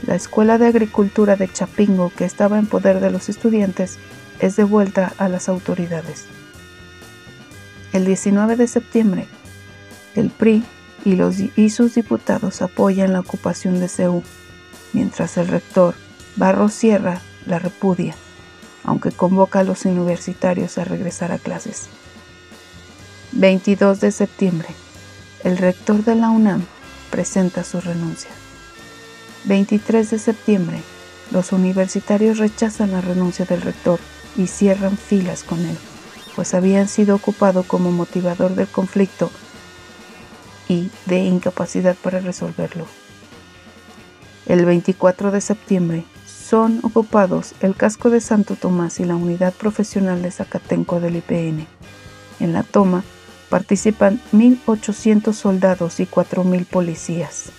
la 0.07 0.15
Escuela 0.15 0.59
de 0.59 0.67
Agricultura 0.67 1.37
de 1.37 1.51
Chapingo, 1.51 2.13
que 2.17 2.25
estaba 2.25 2.59
en 2.59 2.67
poder 2.67 3.01
de 3.01 3.11
los 3.11 3.29
estudiantes, 3.29 3.99
es 4.41 4.57
devuelta 4.57 5.13
a 5.19 5.29
las 5.29 5.49
autoridades. 5.49 6.27
El 7.93 8.05
19 8.05 8.57
de 8.57 8.67
septiembre, 8.67 9.27
el 10.15 10.31
PRI 10.31 10.65
y, 11.05 11.71
sus 11.71 11.95
diputados 11.95 12.63
apoyan 12.63 13.13
la 13.13 13.21
ocupación 13.21 13.81
de 13.81 13.89
CEU, 13.89 14.23
mientras 14.93 15.37
el 15.37 15.49
rector 15.49 15.95
Barro 16.37 16.69
Sierra 16.69 17.21
la 17.47 17.59
repudia, 17.59 18.15
aunque 18.85 19.11
convoca 19.11 19.61
a 19.61 19.65
los 19.65 19.85
universitarios 19.85 20.79
a 20.79 20.85
regresar 20.85 21.33
a 21.33 21.39
clases. 21.39 21.87
22 23.33 24.01
de 24.01 24.13
septiembre, 24.13 24.69
el 25.45 25.59
rector 25.59 26.05
de 26.05 26.15
la 26.15 26.31
UNAM 26.31 26.65
presenta 27.11 27.65
su 27.65 27.81
renuncia. 27.81 28.31
23 29.45 30.09
de 30.09 30.19
septiembre, 30.19 30.83
los 31.33 31.53
universitarios 31.53 32.39
rechazan 32.39 32.93
la 32.93 33.01
renuncia 33.01 33.45
del 33.45 33.63
rector 33.63 33.99
y 34.37 34.47
cierran 34.47 34.97
filas 34.97 35.43
con 35.43 35.59
él, 35.61 35.77
pues 36.37 36.55
habían 36.55 36.87
sido 36.89 37.17
ocupado 37.17 37.65
como 37.65 37.91
motivador 37.91 38.55
del 38.55 38.69
conflicto 38.69 39.31
y 40.69 40.91
de 41.07 41.19
incapacidad 41.25 41.97
para 41.97 42.21
resolverlo. 42.21 42.87
El 44.47 44.65
24 44.65 45.33
de 45.33 45.41
septiembre 45.41 46.05
son 46.27 46.81
ocupados 46.83 47.55
el 47.61 47.75
casco 47.75 48.11
de 48.11 48.21
Santo 48.21 48.55
Tomás 48.55 49.01
y 49.01 49.05
la 49.05 49.17
unidad 49.17 49.55
profesional 49.55 50.23
de 50.23 50.31
Zacatenco 50.31 51.01
del 51.01 51.17
IPN. 51.17 51.67
En 52.39 52.53
la 52.53 52.63
toma 52.63 53.03
participan 53.49 54.21
1.800 54.33 55.33
soldados 55.33 56.01
y 56.01 56.07
4.000 56.07 56.65
policías 56.67 57.53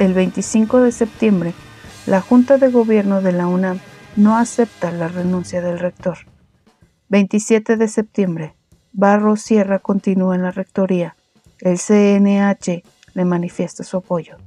el 0.00 0.14
25 0.14 0.80
de 0.80 0.92
septiembre, 0.92 1.52
la 2.06 2.22
Junta 2.22 2.56
de 2.56 2.70
Gobierno 2.70 3.20
de 3.20 3.32
la 3.32 3.46
UNAM 3.46 3.80
no 4.16 4.38
acepta 4.38 4.90
la 4.92 5.08
renuncia 5.08 5.60
del 5.60 5.78
rector. 5.78 6.16
27 7.10 7.76
de 7.76 7.86
septiembre, 7.86 8.54
Barro 8.92 9.36
Sierra 9.36 9.78
continúa 9.78 10.34
en 10.34 10.42
la 10.42 10.52
rectoría. 10.52 11.16
El 11.58 11.76
CNH 11.76 12.82
le 13.12 13.24
manifiesta 13.26 13.84
su 13.84 13.98
apoyo. 13.98 14.38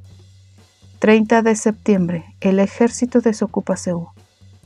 30 0.98 1.44
de 1.44 1.56
septiembre, 1.56 2.26
el 2.42 2.58
ejército 2.58 3.22
desocupa 3.22 3.78
Seúl. 3.78 4.08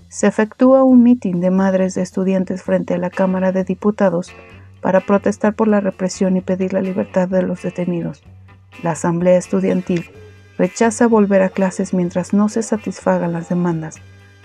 Se 0.08 0.26
efectúa 0.26 0.84
un 0.84 1.04
mitin 1.04 1.41
de 1.41 1.52
madres 1.52 1.95
de 1.95 2.02
estudiantes 2.02 2.63
frente 2.63 2.93
a 2.93 2.97
la 2.97 3.10
Cámara 3.10 3.52
de 3.52 3.65
Diputados 3.65 4.32
para 4.82 5.02
protestar 5.02 5.54
por 5.54 5.67
la 5.67 5.82
represión 5.82 6.38
y 6.38 6.41
pedir 6.41 6.71
la 6.71 6.80
libertad 6.80 7.28
de 7.28 7.41
los 7.41 7.62
detenidos. 7.62 8.23
La 8.84 8.91
Asamblea 8.91 9.38
Estudiantil 9.38 10.10
rechaza 10.58 11.08
volver 11.08 11.41
a 11.41 11.50
clases 11.50 11.93
mientras 11.93 12.34
no 12.34 12.50
se 12.50 12.63
satisfagan 12.63 13.34
las 13.34 13.50
demandas. 13.50 13.98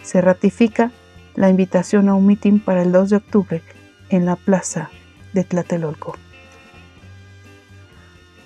Se 0.03 0.21
ratifica 0.21 0.91
la 1.35 1.49
invitación 1.49 2.09
a 2.09 2.15
un 2.15 2.27
mitin 2.27 2.61
para 2.61 2.83
el 2.83 2.93
2 2.93 3.11
de 3.11 3.17
octubre 3.17 3.63
en 4.11 4.27
la 4.27 4.37
plaza 4.37 4.91
de 5.33 5.45
Tlatelolco. 5.45 6.17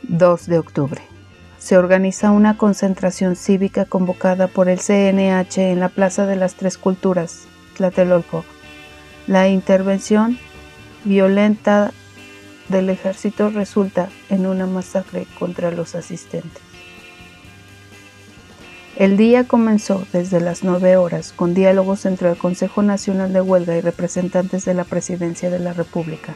2 0.02 0.46
de 0.46 0.58
octubre. 0.58 1.02
Se 1.58 1.76
organiza 1.76 2.30
una 2.30 2.56
concentración 2.56 3.34
cívica 3.34 3.86
convocada 3.86 4.46
por 4.46 4.68
el 4.68 4.78
CNH 4.78 5.72
en 5.72 5.80
la 5.80 5.88
Plaza 5.88 6.26
de 6.26 6.36
las 6.36 6.54
Tres 6.54 6.78
Culturas, 6.78 7.48
Tlatelolco. 7.76 8.44
La 9.26 9.48
intervención 9.48 10.38
violenta 11.04 11.90
del 12.68 12.90
ejército 12.90 13.50
resulta 13.50 14.08
en 14.28 14.46
una 14.46 14.66
masacre 14.66 15.26
contra 15.38 15.72
los 15.72 15.96
asistentes. 15.96 16.65
El 18.96 19.18
día 19.18 19.46
comenzó 19.46 20.06
desde 20.14 20.40
las 20.40 20.64
nueve 20.64 20.96
horas 20.96 21.34
con 21.36 21.52
diálogos 21.52 22.06
entre 22.06 22.30
el 22.30 22.38
Consejo 22.38 22.80
Nacional 22.80 23.30
de 23.30 23.42
Huelga 23.42 23.76
y 23.76 23.82
representantes 23.82 24.64
de 24.64 24.72
la 24.72 24.84
Presidencia 24.84 25.50
de 25.50 25.58
la 25.58 25.74
República. 25.74 26.34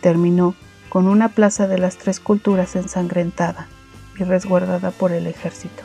Terminó 0.00 0.54
con 0.88 1.06
una 1.06 1.28
plaza 1.28 1.68
de 1.68 1.76
las 1.76 1.98
tres 1.98 2.20
culturas 2.20 2.74
ensangrentada 2.74 3.68
y 4.18 4.24
resguardada 4.24 4.92
por 4.92 5.12
el 5.12 5.26
ejército. 5.26 5.82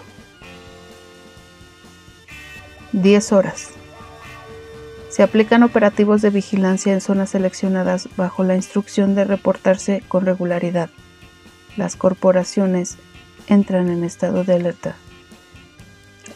Diez 2.94 3.34
horas. 3.34 3.72
Se 5.10 5.22
aplican 5.22 5.64
operativos 5.64 6.22
de 6.22 6.30
vigilancia 6.30 6.94
en 6.94 7.02
zonas 7.02 7.32
seleccionadas 7.32 8.08
bajo 8.16 8.46
la 8.46 8.56
instrucción 8.56 9.16
de 9.16 9.26
reportarse 9.26 10.02
con 10.08 10.26
regularidad. 10.26 10.90
Las 11.76 11.98
corporaciones 11.98 12.98
entran 13.48 13.90
en 13.90 14.06
estado 14.06 14.46
de 14.46 14.54
alerta 14.54 14.96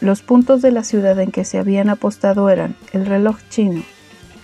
los 0.00 0.22
puntos 0.22 0.62
de 0.62 0.70
la 0.70 0.84
ciudad 0.84 1.18
en 1.20 1.30
que 1.30 1.44
se 1.44 1.58
habían 1.58 1.88
apostado 1.88 2.48
eran 2.50 2.76
el 2.92 3.06
reloj 3.06 3.36
chino, 3.48 3.82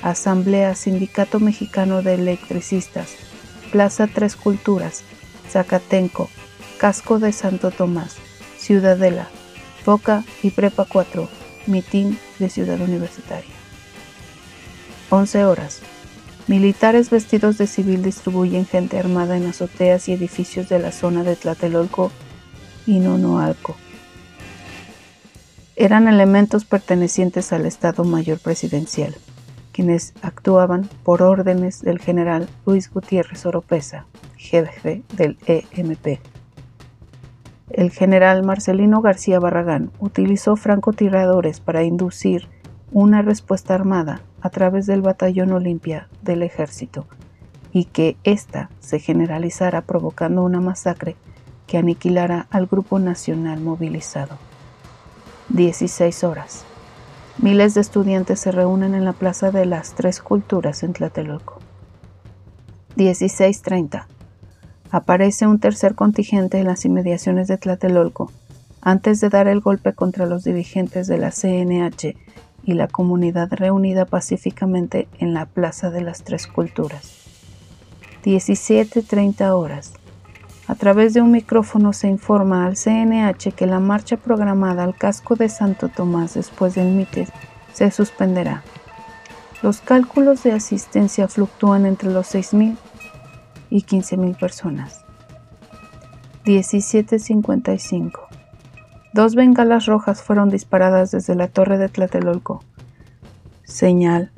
Asamblea 0.02 0.74
Sindicato 0.74 1.40
Mexicano 1.40 2.02
de 2.02 2.14
Electricistas, 2.14 3.16
Plaza 3.72 4.06
Tres 4.06 4.36
Culturas, 4.36 5.02
Zacatenco, 5.50 6.28
Casco 6.78 7.18
de 7.18 7.32
Santo 7.32 7.70
Tomás, 7.70 8.16
Ciudadela, 8.58 9.28
Boca 9.84 10.24
y 10.42 10.50
Prepa 10.50 10.84
4, 10.84 11.28
Mitín 11.66 12.18
de 12.38 12.48
Ciudad 12.48 12.80
Universitaria. 12.80 13.54
11 15.10 15.44
horas. 15.44 15.80
Militares 16.46 17.10
vestidos 17.10 17.58
de 17.58 17.66
civil 17.66 18.02
distribuyen 18.02 18.66
gente 18.66 18.98
armada 18.98 19.36
en 19.36 19.46
azoteas 19.46 20.08
y 20.08 20.12
edificios 20.12 20.68
de 20.68 20.78
la 20.78 20.92
zona 20.92 21.22
de 21.22 21.36
Tlatelolco 21.36 22.10
y 22.86 22.98
Nonoalco 22.98 23.76
eran 25.76 26.09
elementos 26.09 26.64
pertenecientes 26.64 27.52
al 27.52 27.66
Estado 27.66 28.04
Mayor 28.04 28.38
Presidencial, 28.38 29.14
quienes 29.72 30.14
actuaban 30.22 30.88
por 31.04 31.22
órdenes 31.22 31.83
del 31.83 31.98
general 31.98 32.48
Luis 32.66 32.90
Gutiérrez 32.90 33.46
Oropesa, 33.46 34.06
jefe 34.37 35.02
del 35.16 35.38
EMP. 35.46 36.20
El 37.70 37.90
general 37.90 38.42
Marcelino 38.42 39.00
García 39.00 39.38
Barragán 39.38 39.90
utilizó 40.00 40.56
francotiradores 40.56 41.61
para 41.61 41.85
inducir 41.85 42.48
una 42.92 43.22
respuesta 43.22 43.74
armada 43.74 44.22
a 44.40 44.50
través 44.50 44.87
del 44.87 45.02
batallón 45.02 45.52
Olimpia 45.52 46.09
del 46.22 46.42
ejército 46.42 47.06
y 47.72 47.85
que 47.85 48.16
ésta 48.24 48.70
se 48.80 48.98
generalizara 48.98 49.83
provocando 49.83 50.42
una 50.42 50.61
masacre 50.61 51.14
que 51.68 51.78
aniquilara 51.78 52.48
al 52.50 52.66
grupo 52.66 52.98
nacional 52.98 53.61
movilizado. 53.61 54.49
16 55.50 56.22
horas. 56.22 56.64
Miles 57.38 57.74
de 57.74 57.80
estudiantes 57.80 58.38
se 58.38 58.52
reúnen 58.52 58.94
en 58.94 59.04
la 59.04 59.12
Plaza 59.12 59.50
de 59.50 59.66
las 59.66 59.94
Tres 59.94 60.20
Culturas 60.20 60.84
en 60.84 60.92
Tlatelolco. 60.92 61.58
16.30. 62.96 64.06
Aparece 64.92 65.48
un 65.48 65.58
tercer 65.58 65.96
contingente 65.96 66.58
en 66.58 66.66
las 66.66 66.84
inmediaciones 66.84 67.48
de 67.48 67.58
Tlatelolco 67.58 68.30
antes 68.80 69.20
de 69.20 69.28
dar 69.28 69.48
el 69.48 69.60
golpe 69.60 69.92
contra 69.92 70.26
los 70.26 70.44
dirigentes 70.44 71.08
de 71.08 71.18
la 71.18 71.32
CNH 71.32 72.14
y 72.62 72.74
la 72.74 72.86
comunidad 72.86 73.52
reunida 73.52 74.04
pacíficamente 74.06 75.08
en 75.18 75.34
la 75.34 75.46
Plaza 75.46 75.90
de 75.90 76.00
las 76.00 76.22
Tres 76.22 76.46
Culturas. 76.46 77.12
17.30 78.22 79.50
horas. 79.50 79.94
A 80.70 80.76
través 80.76 81.14
de 81.14 81.20
un 81.20 81.33
micrófono 81.33 81.92
se 81.92 82.06
informa 82.06 82.64
al 82.64 82.76
CNH 82.76 83.50
que 83.56 83.66
la 83.66 83.80
marcha 83.80 84.16
programada 84.16 84.85
al 84.85 84.94
casco 84.94 85.35
de 85.35 85.48
Santo 85.48 85.88
Tomás 85.88 86.35
después 86.35 86.76
del 86.76 86.92
MITES 86.92 87.33
se 87.72 87.90
suspenderá. 87.90 88.62
Los 89.64 89.80
cálculos 89.80 90.44
de 90.44 90.52
asistencia 90.52 91.26
fluctúan 91.26 91.87
entre 91.87 92.12
los 92.12 92.33
6.000 92.33 92.76
y 93.68 93.83
15.000 93.83 94.38
personas. 94.38 95.04
17.55 96.44 98.12
Dos 99.12 99.35
bengalas 99.35 99.87
rojas 99.87 100.22
fueron 100.22 100.50
disparadas 100.50 101.11
desde 101.11 101.35
la 101.35 101.48
torre 101.48 101.78
de 101.78 101.88
Tlatelolco. 101.88 102.62
Señal 103.64 104.30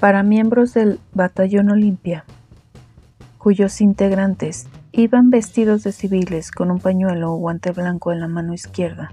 para 0.00 0.22
miembros 0.22 0.72
del 0.72 0.98
Batallón 1.12 1.70
Olimpia, 1.70 2.24
cuyos 3.46 3.80
integrantes 3.80 4.66
iban 4.90 5.30
vestidos 5.30 5.84
de 5.84 5.92
civiles 5.92 6.50
con 6.50 6.72
un 6.72 6.80
pañuelo 6.80 7.32
o 7.32 7.36
guante 7.36 7.70
blanco 7.70 8.10
en 8.10 8.18
la 8.18 8.26
mano 8.26 8.54
izquierda, 8.54 9.12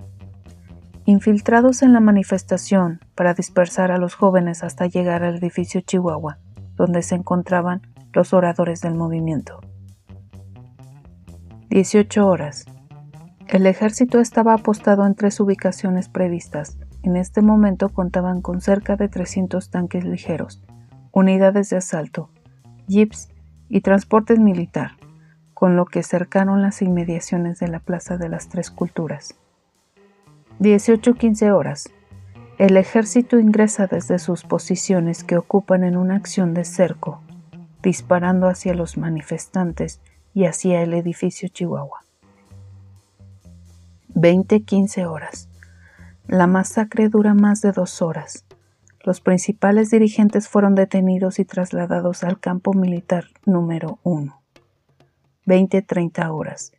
infiltrados 1.05 1.83
en 1.83 1.93
la 1.93 1.99
manifestación 1.99 2.99
para 3.13 3.35
dispersar 3.35 3.91
a 3.91 3.99
los 3.99 4.15
jóvenes 4.15 4.63
hasta 4.63 4.87
llegar 4.87 5.23
al 5.23 5.35
edificio 5.35 5.81
Chihuahua, 5.81 6.39
donde 6.75 7.03
se 7.03 7.13
encontraban 7.13 7.83
los 8.11 8.33
oradores 8.33 8.81
del 8.81 8.95
movimiento. 8.95 9.61
18 11.69 12.27
horas. 12.27 12.65
El 13.47 13.67
ejército 13.67 14.19
estaba 14.19 14.55
apostado 14.55 15.05
en 15.05 15.13
tres 15.13 15.39
ubicaciones 15.39 16.09
previstas. 16.09 16.79
En 17.03 17.17
este 17.17 17.43
momento 17.43 17.89
contaban 17.89 18.41
con 18.41 18.61
cerca 18.61 18.95
de 18.95 19.09
300 19.09 19.69
tanques 19.69 20.03
ligeros, 20.05 20.63
unidades 21.11 21.69
de 21.69 21.77
asalto, 21.77 22.31
jeeps 22.87 23.29
y 23.73 23.81
transportes 23.81 24.37
militar, 24.37 24.91
con 25.55 25.75
lo 25.75 25.85
que 25.85 26.03
cercaron 26.03 26.61
las 26.61 26.83
inmediaciones 26.83 27.57
de 27.57 27.67
la 27.67 27.79
Plaza 27.79 28.17
de 28.17 28.29
las 28.29 28.47
Tres 28.47 28.69
Culturas. 28.69 29.33
18-15 30.59 31.51
horas. 31.51 31.89
El 32.59 32.77
ejército 32.77 33.39
ingresa 33.39 33.87
desde 33.87 34.19
sus 34.19 34.43
posiciones 34.43 35.23
que 35.23 35.37
ocupan 35.37 35.83
en 35.83 35.97
una 35.97 36.15
acción 36.17 36.53
de 36.53 36.65
cerco, 36.65 37.23
disparando 37.81 38.47
hacia 38.47 38.75
los 38.75 38.95
manifestantes 38.95 40.01
y 40.35 40.45
hacia 40.45 40.83
el 40.83 40.93
edificio 40.93 41.49
Chihuahua. 41.49 42.01
20-15 44.13 45.07
horas. 45.07 45.49
La 46.27 46.45
masacre 46.45 47.09
dura 47.09 47.33
más 47.33 47.61
de 47.61 47.71
dos 47.71 48.03
horas. 48.03 48.45
Los 49.05 49.19
principales 49.19 49.91
dirigentes 49.91 50.47
fueron 50.47 50.75
detenidos 50.75 51.37
y 51.37 51.43
trasladados 51.43 52.23
al 52.23 52.39
campo 52.39 52.73
militar 52.73 53.25
número 53.45 53.99
1. 54.03 54.41
20-30 55.45 56.29
horas. 56.31 56.71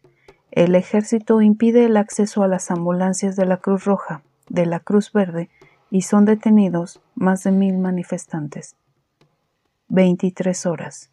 El 0.51 0.75
ejército 0.75 1.43
impide 1.43 1.85
el 1.85 1.99
acceso 1.99 2.43
a 2.43 2.49
las 2.49 2.71
ambulancias 2.71 3.37
de 3.37 3.45
la 3.45 3.59
Cruz 3.59 3.85
Roja, 3.85 4.23
de 4.49 4.65
la 4.65 4.81
Cruz 4.81 5.13
Verde, 5.13 5.51
y 5.91 6.01
son 6.01 6.25
detenidos 6.25 7.03
más 7.15 7.45
de 7.45 7.53
mil 7.53 7.77
manifestantes. 7.77 8.75
23 9.89 10.65
horas. 10.65 11.11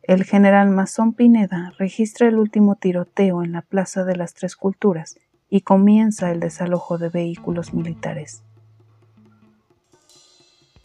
El 0.00 0.24
general 0.24 0.70
Masón 0.70 1.12
Pineda 1.12 1.74
registra 1.78 2.28
el 2.28 2.38
último 2.38 2.76
tiroteo 2.76 3.42
en 3.42 3.52
la 3.52 3.60
Plaza 3.60 4.04
de 4.04 4.16
las 4.16 4.32
Tres 4.32 4.56
Culturas 4.56 5.18
y 5.50 5.60
comienza 5.60 6.30
el 6.30 6.40
desalojo 6.40 6.96
de 6.96 7.10
vehículos 7.10 7.74
militares. 7.74 8.45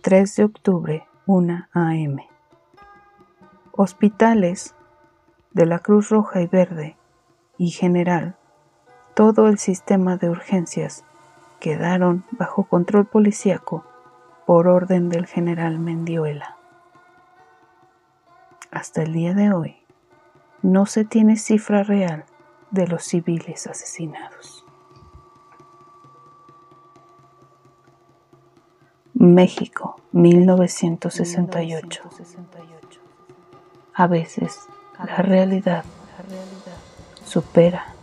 3 0.01 0.35
de 0.35 0.43
octubre, 0.45 1.07
1 1.27 1.67
a.m. 1.73 2.27
Hospitales 3.71 4.73
de 5.51 5.67
la 5.67 5.77
Cruz 5.77 6.09
Roja 6.09 6.41
y 6.41 6.47
Verde 6.47 6.97
y 7.59 7.69
General, 7.69 8.35
todo 9.13 9.47
el 9.47 9.59
sistema 9.59 10.17
de 10.17 10.31
urgencias 10.31 11.03
quedaron 11.59 12.23
bajo 12.31 12.63
control 12.63 13.05
policíaco 13.05 13.85
por 14.47 14.67
orden 14.67 15.09
del 15.09 15.27
general 15.27 15.77
Mendiola. 15.77 16.57
Hasta 18.71 19.03
el 19.03 19.13
día 19.13 19.35
de 19.35 19.53
hoy, 19.53 19.77
no 20.63 20.87
se 20.87 21.05
tiene 21.05 21.37
cifra 21.37 21.83
real 21.83 22.25
de 22.71 22.87
los 22.87 23.03
civiles 23.03 23.67
asesinados. 23.67 24.60
México, 29.21 30.01
1968. 30.13 32.01
A 33.93 34.07
veces 34.07 34.61
la 34.97 35.17
realidad 35.17 35.85
supera 37.23 37.93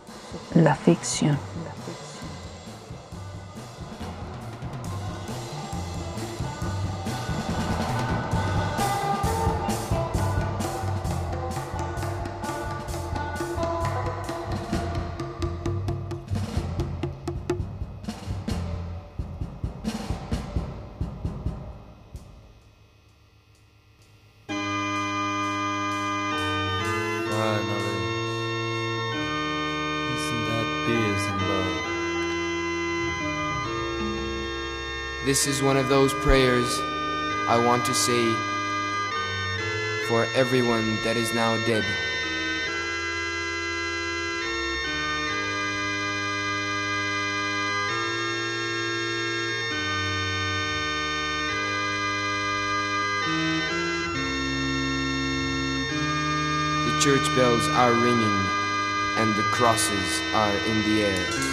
la 0.55 0.75
ficción. 0.75 1.37
This 35.29 35.45
is 35.45 35.61
one 35.61 35.77
of 35.77 35.89
those 35.89 36.11
prayers 36.11 36.81
I 37.47 37.63
want 37.63 37.85
to 37.85 37.93
say 37.93 38.33
for 40.07 40.25
everyone 40.33 40.95
that 41.03 41.17
is 41.17 41.35
now 41.35 41.55
dead. 41.67 41.83
The 56.87 56.99
church 57.03 57.35
bells 57.35 57.67
are 57.67 57.93
ringing 57.93 58.47
and 59.17 59.35
the 59.35 59.43
crosses 59.51 60.21
are 60.33 60.57
in 60.57 60.81
the 60.89 61.03
air. 61.03 61.48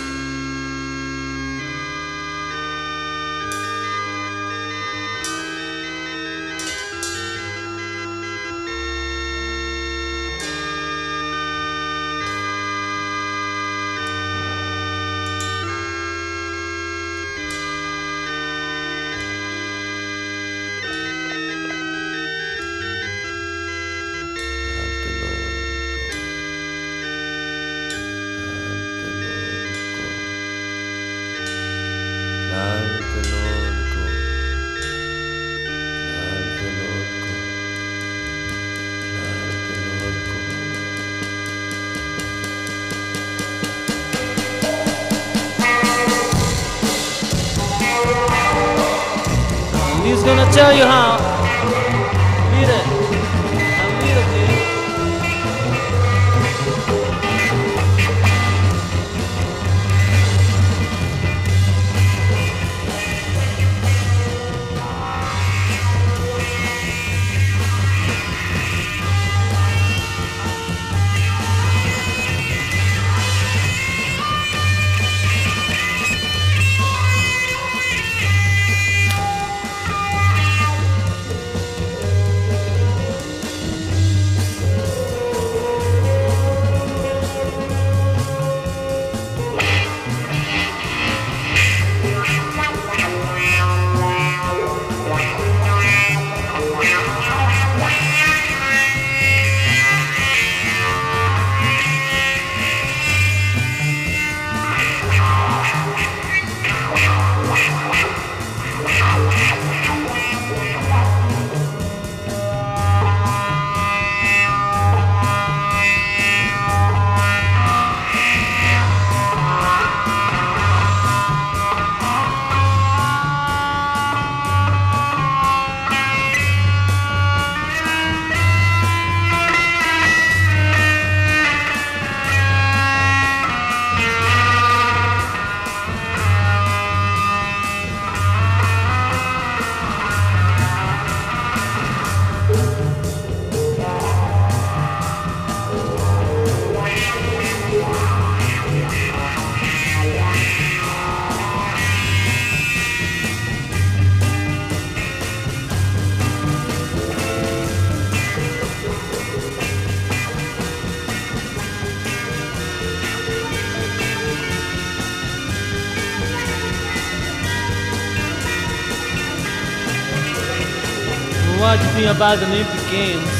About 172.06 172.38
the 172.38 172.46
Olympic 172.46 172.88
Games? 172.88 173.36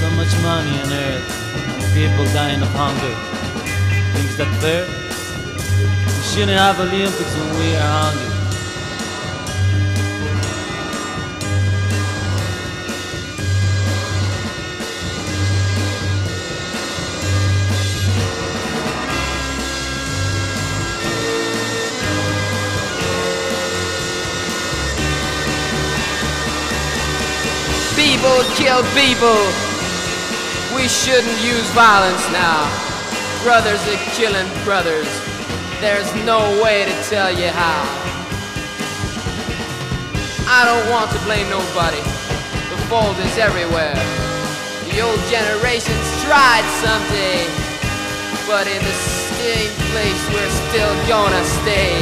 So 0.00 0.10
much 0.16 0.34
money 0.42 0.74
on 0.82 0.92
earth, 0.92 1.94
people 1.94 2.24
dying 2.34 2.60
of 2.60 2.68
hunger. 2.70 3.14
Think 4.12 4.36
that 4.36 4.50
fair? 4.60 4.84
We 4.84 6.22
shouldn't 6.24 6.58
have 6.58 6.80
Olympics 6.80 7.32
when 7.38 7.58
we 7.60 7.76
are 7.76 8.10
hungry. 8.10 8.33
Kill 28.54 28.82
people. 28.94 29.38
We 30.74 30.86
shouldn't 30.86 31.38
use 31.42 31.66
violence 31.74 32.22
now. 32.30 32.62
Brothers 33.42 33.82
are 33.90 34.02
killing 34.14 34.46
brothers. 34.64 35.10
There's 35.80 36.08
no 36.24 36.38
way 36.62 36.86
to 36.86 36.94
tell 37.10 37.30
you 37.30 37.50
how. 37.50 37.82
I 40.46 40.62
don't 40.64 40.86
want 40.90 41.10
to 41.12 41.18
blame 41.26 41.48
nobody. 41.50 42.02
The 42.70 42.78
fault 42.86 43.18
is 43.18 43.38
everywhere. 43.38 43.98
The 44.86 45.02
old 45.02 45.20
generations 45.26 46.06
tried 46.22 46.64
someday, 46.78 47.42
but 48.46 48.70
in 48.70 48.78
the 48.78 48.96
same 49.34 49.72
place 49.90 50.22
we're 50.30 50.54
still 50.70 50.94
gonna 51.10 51.42
stay. 51.58 51.98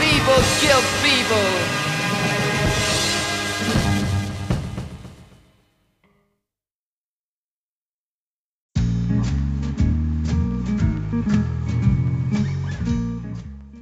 People 0.00 0.40
kill 0.64 0.80
people. 1.04 1.87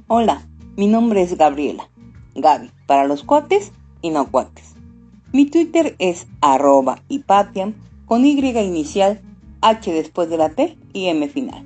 Hola, 0.09 0.47
mi 0.77 0.87
nombre 0.87 1.21
es 1.21 1.37
Gabriela. 1.37 1.89
Gaby, 2.33 2.71
para 2.85 3.05
los 3.05 3.25
cuates 3.25 3.73
y 4.01 4.09
no 4.09 4.31
cuates. 4.31 4.73
Mi 5.33 5.45
Twitter 5.47 5.97
es 5.99 6.27
arroba 6.39 7.03
hipatiam 7.09 7.73
con 8.05 8.23
Y 8.23 8.39
inicial, 8.39 9.19
H 9.59 9.91
después 9.91 10.29
de 10.29 10.37
la 10.37 10.47
T 10.51 10.77
y 10.93 11.07
M 11.07 11.27
final. 11.27 11.61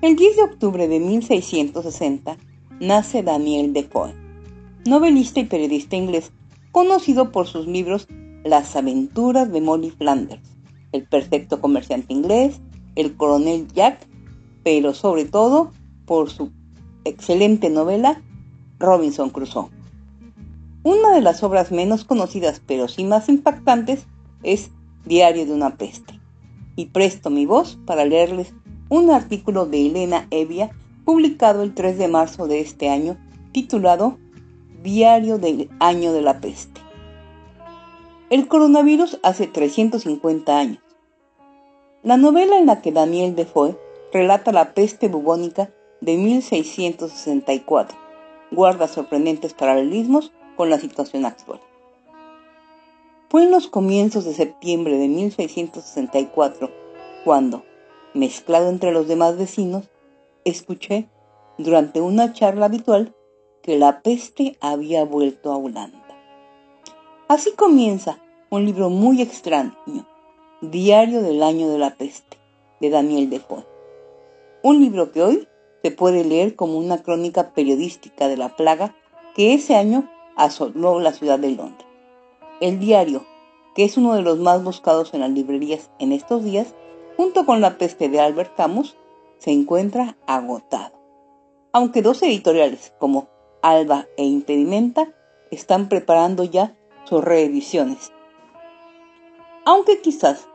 El 0.00 0.16
10 0.16 0.36
de 0.36 0.42
octubre 0.44 0.88
de 0.88 0.98
1660 0.98 2.38
nace 2.80 3.22
Daniel 3.22 3.74
Defoe, 3.74 4.14
novelista 4.86 5.38
y 5.38 5.44
periodista 5.44 5.94
inglés, 5.94 6.32
conocido 6.72 7.32
por 7.32 7.46
sus 7.46 7.66
libros 7.66 8.08
Las 8.44 8.76
aventuras 8.76 9.52
de 9.52 9.60
Molly 9.60 9.90
Flanders, 9.90 10.56
El 10.90 11.04
perfecto 11.06 11.60
comerciante 11.60 12.14
inglés, 12.14 12.62
El 12.94 13.14
coronel 13.14 13.68
Jack, 13.74 14.08
pero 14.64 14.94
sobre 14.94 15.26
todo 15.26 15.70
por 16.06 16.30
su 16.30 16.55
excelente 17.08 17.70
novela 17.70 18.20
Robinson 18.78 19.30
Crusoe. 19.30 19.70
Una 20.82 21.12
de 21.12 21.20
las 21.20 21.42
obras 21.42 21.72
menos 21.72 22.04
conocidas 22.04 22.62
pero 22.64 22.88
sí 22.88 23.04
más 23.04 23.28
impactantes 23.28 24.06
es 24.42 24.70
Diario 25.04 25.46
de 25.46 25.52
una 25.52 25.76
peste. 25.76 26.20
Y 26.74 26.86
presto 26.86 27.30
mi 27.30 27.46
voz 27.46 27.78
para 27.86 28.04
leerles 28.04 28.52
un 28.88 29.10
artículo 29.10 29.66
de 29.66 29.86
Elena 29.86 30.26
Evia 30.30 30.70
publicado 31.04 31.62
el 31.62 31.74
3 31.74 31.98
de 31.98 32.08
marzo 32.08 32.46
de 32.46 32.60
este 32.60 32.88
año 32.88 33.16
titulado 33.52 34.18
Diario 34.82 35.38
del 35.38 35.70
año 35.80 36.12
de 36.12 36.22
la 36.22 36.40
peste. 36.40 36.80
El 38.30 38.48
coronavirus 38.48 39.18
hace 39.22 39.46
350 39.46 40.58
años. 40.58 40.82
La 42.02 42.16
novela 42.16 42.58
en 42.58 42.66
la 42.66 42.82
que 42.82 42.92
Daniel 42.92 43.34
Defoe 43.36 43.78
relata 44.12 44.52
la 44.52 44.74
peste 44.74 45.08
bubónica 45.08 45.70
de 46.06 46.16
1664 46.16 47.98
guarda 48.52 48.86
sorprendentes 48.86 49.54
paralelismos 49.54 50.32
con 50.56 50.70
la 50.70 50.78
situación 50.78 51.26
actual. 51.26 51.60
Fue 53.28 53.42
en 53.42 53.50
los 53.50 53.66
comienzos 53.66 54.24
de 54.24 54.32
septiembre 54.32 54.98
de 54.98 55.08
1664 55.08 56.70
cuando, 57.24 57.64
mezclado 58.14 58.68
entre 58.68 58.92
los 58.92 59.08
demás 59.08 59.36
vecinos, 59.36 59.90
escuché, 60.44 61.08
durante 61.58 62.00
una 62.00 62.32
charla 62.32 62.66
habitual, 62.66 63.12
que 63.64 63.76
la 63.76 64.00
peste 64.02 64.56
había 64.60 65.04
vuelto 65.04 65.50
a 65.50 65.56
Holanda. 65.56 66.06
Así 67.26 67.50
comienza 67.56 68.20
un 68.48 68.64
libro 68.64 68.90
muy 68.90 69.22
extraño, 69.22 69.76
Diario 70.60 71.20
del 71.22 71.42
año 71.42 71.68
de 71.68 71.78
la 71.78 71.96
peste, 71.96 72.38
de 72.80 72.90
Daniel 72.90 73.28
Defoe. 73.28 73.66
Un 74.62 74.80
libro 74.80 75.10
que 75.10 75.22
hoy 75.22 75.48
se 75.82 75.90
puede 75.90 76.24
leer 76.24 76.56
como 76.56 76.78
una 76.78 77.02
crónica 77.02 77.52
periodística 77.52 78.28
de 78.28 78.36
la 78.36 78.56
plaga 78.56 78.94
que 79.34 79.54
ese 79.54 79.76
año 79.76 80.10
asoló 80.36 81.00
la 81.00 81.12
ciudad 81.12 81.38
de 81.38 81.50
Londres. 81.50 81.86
El 82.60 82.78
diario, 82.78 83.24
que 83.74 83.84
es 83.84 83.96
uno 83.96 84.14
de 84.14 84.22
los 84.22 84.38
más 84.38 84.64
buscados 84.64 85.12
en 85.14 85.20
las 85.20 85.30
librerías 85.30 85.90
en 85.98 86.12
estos 86.12 86.42
días, 86.44 86.74
junto 87.16 87.44
con 87.46 87.60
La 87.60 87.78
peste 87.78 88.08
de 88.08 88.20
Albert 88.20 88.56
Camus, 88.56 88.96
se 89.38 89.50
encuentra 89.50 90.16
agotado. 90.26 90.94
Aunque 91.72 92.02
dos 92.02 92.22
editoriales 92.22 92.94
como 92.98 93.28
Alba 93.62 94.06
e 94.16 94.24
Impedimenta 94.24 95.12
están 95.50 95.88
preparando 95.88 96.44
ya 96.44 96.76
sus 97.04 97.22
reediciones. 97.22 98.12
Aunque 99.64 100.00
quizás 100.00 100.48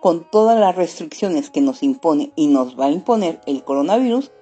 con 0.00 0.28
todas 0.30 0.58
las 0.58 0.76
restricciones 0.76 1.50
que 1.50 1.60
nos 1.60 1.82
impone 1.82 2.32
y 2.36 2.48
nos 2.48 2.78
va 2.78 2.86
a 2.86 2.90
imponer 2.90 3.40
el 3.46 3.64
coronavirus, 3.64 4.32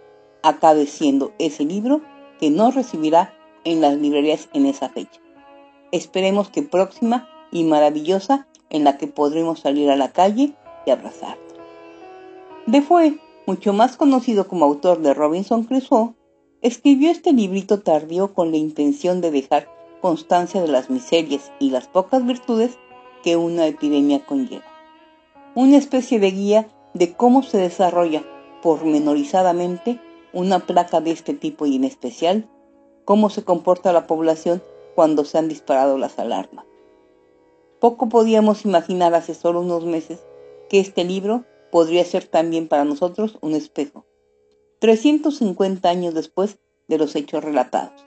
acabe 0.45 0.87
siendo 0.87 1.33
ese 1.39 1.65
libro 1.65 2.03
que 2.39 2.51
no 2.51 2.71
recibirá 2.71 3.35
en 3.65 3.81
las 3.81 3.97
librerías 3.97 4.49
en 4.53 4.67
esa 4.67 4.91
fecha. 4.91 5.21
Esperemos 5.91 6.51
que 6.51 6.63
próxima 6.63 7.29
y 7.51 7.65
maravillosa 7.65 8.47
en 8.69 8.85
la 8.85 8.99
que 8.99 9.07
podremos 9.07 9.61
salir 9.61 9.91
a 9.91 9.97
la 9.97 10.13
calle 10.13 10.53
y 10.87 10.91
abrazarnos. 10.91 11.55
Defoe, 12.67 13.19
mucho 13.47 13.73
más 13.73 13.97
conocido 13.97 14.47
como 14.47 14.67
autor 14.67 15.01
de 15.01 15.15
Robinson 15.15 15.65
Crusoe, 15.65 16.15
escribió 16.61 17.11
este 17.11 17.33
librito 17.33 17.81
tardío 17.81 18.35
con 18.35 18.51
la 18.51 18.59
intención 18.59 19.23
de 19.23 19.31
dejar 19.31 19.69
constancia 20.03 20.61
de 20.61 20.69
las 20.69 20.91
miserias 20.91 21.53
y 21.59 21.71
las 21.71 21.87
pocas 21.87 22.25
virtudes 22.27 22.79
que 23.23 23.37
una 23.37 23.67
epidemia 23.67 24.27
conlleva. 24.27 24.65
Una 25.55 25.79
especie 25.79 26.19
de 26.19 26.31
guía 26.31 26.69
de 26.93 27.15
cómo 27.15 27.43
se 27.43 27.57
desarrolla 27.57 28.23
pormenorizadamente 28.63 30.01
una 30.35 30.61
placa 30.61 31.01
de 31.01 31.13
este 31.13 31.35
tipo 31.35 31.67
y 31.67 31.77
en 31.77 31.85
especial 31.85 32.49
cómo 33.05 33.31
se 33.31 33.45
comporta 33.45 33.93
la 33.93 34.07
población 34.07 34.63
cuando 34.95 35.25
se 35.25 35.39
han 35.39 35.49
disparado 35.49 35.99
las 35.99 36.19
alarmas. 36.19 36.67
Poco 37.81 38.09
podíamos 38.09 38.65
imaginar 38.65 39.15
hace 39.15 39.35
solo 39.35 39.61
unos 39.61 39.85
meses 39.85 40.25
que 40.69 40.81
este 40.81 41.05
libro 41.05 41.45
podría 41.71 42.05
ser 42.05 42.25
también 42.25 42.69
para 42.69 42.85
nosotros 42.85 43.39
un 43.41 43.55
espejo, 43.55 44.07
350 44.81 45.89
años 45.89 46.15
después 46.15 46.59
de 46.89 46.99
los 46.99 47.15
hechos 47.17 47.43
relatados. 47.43 48.05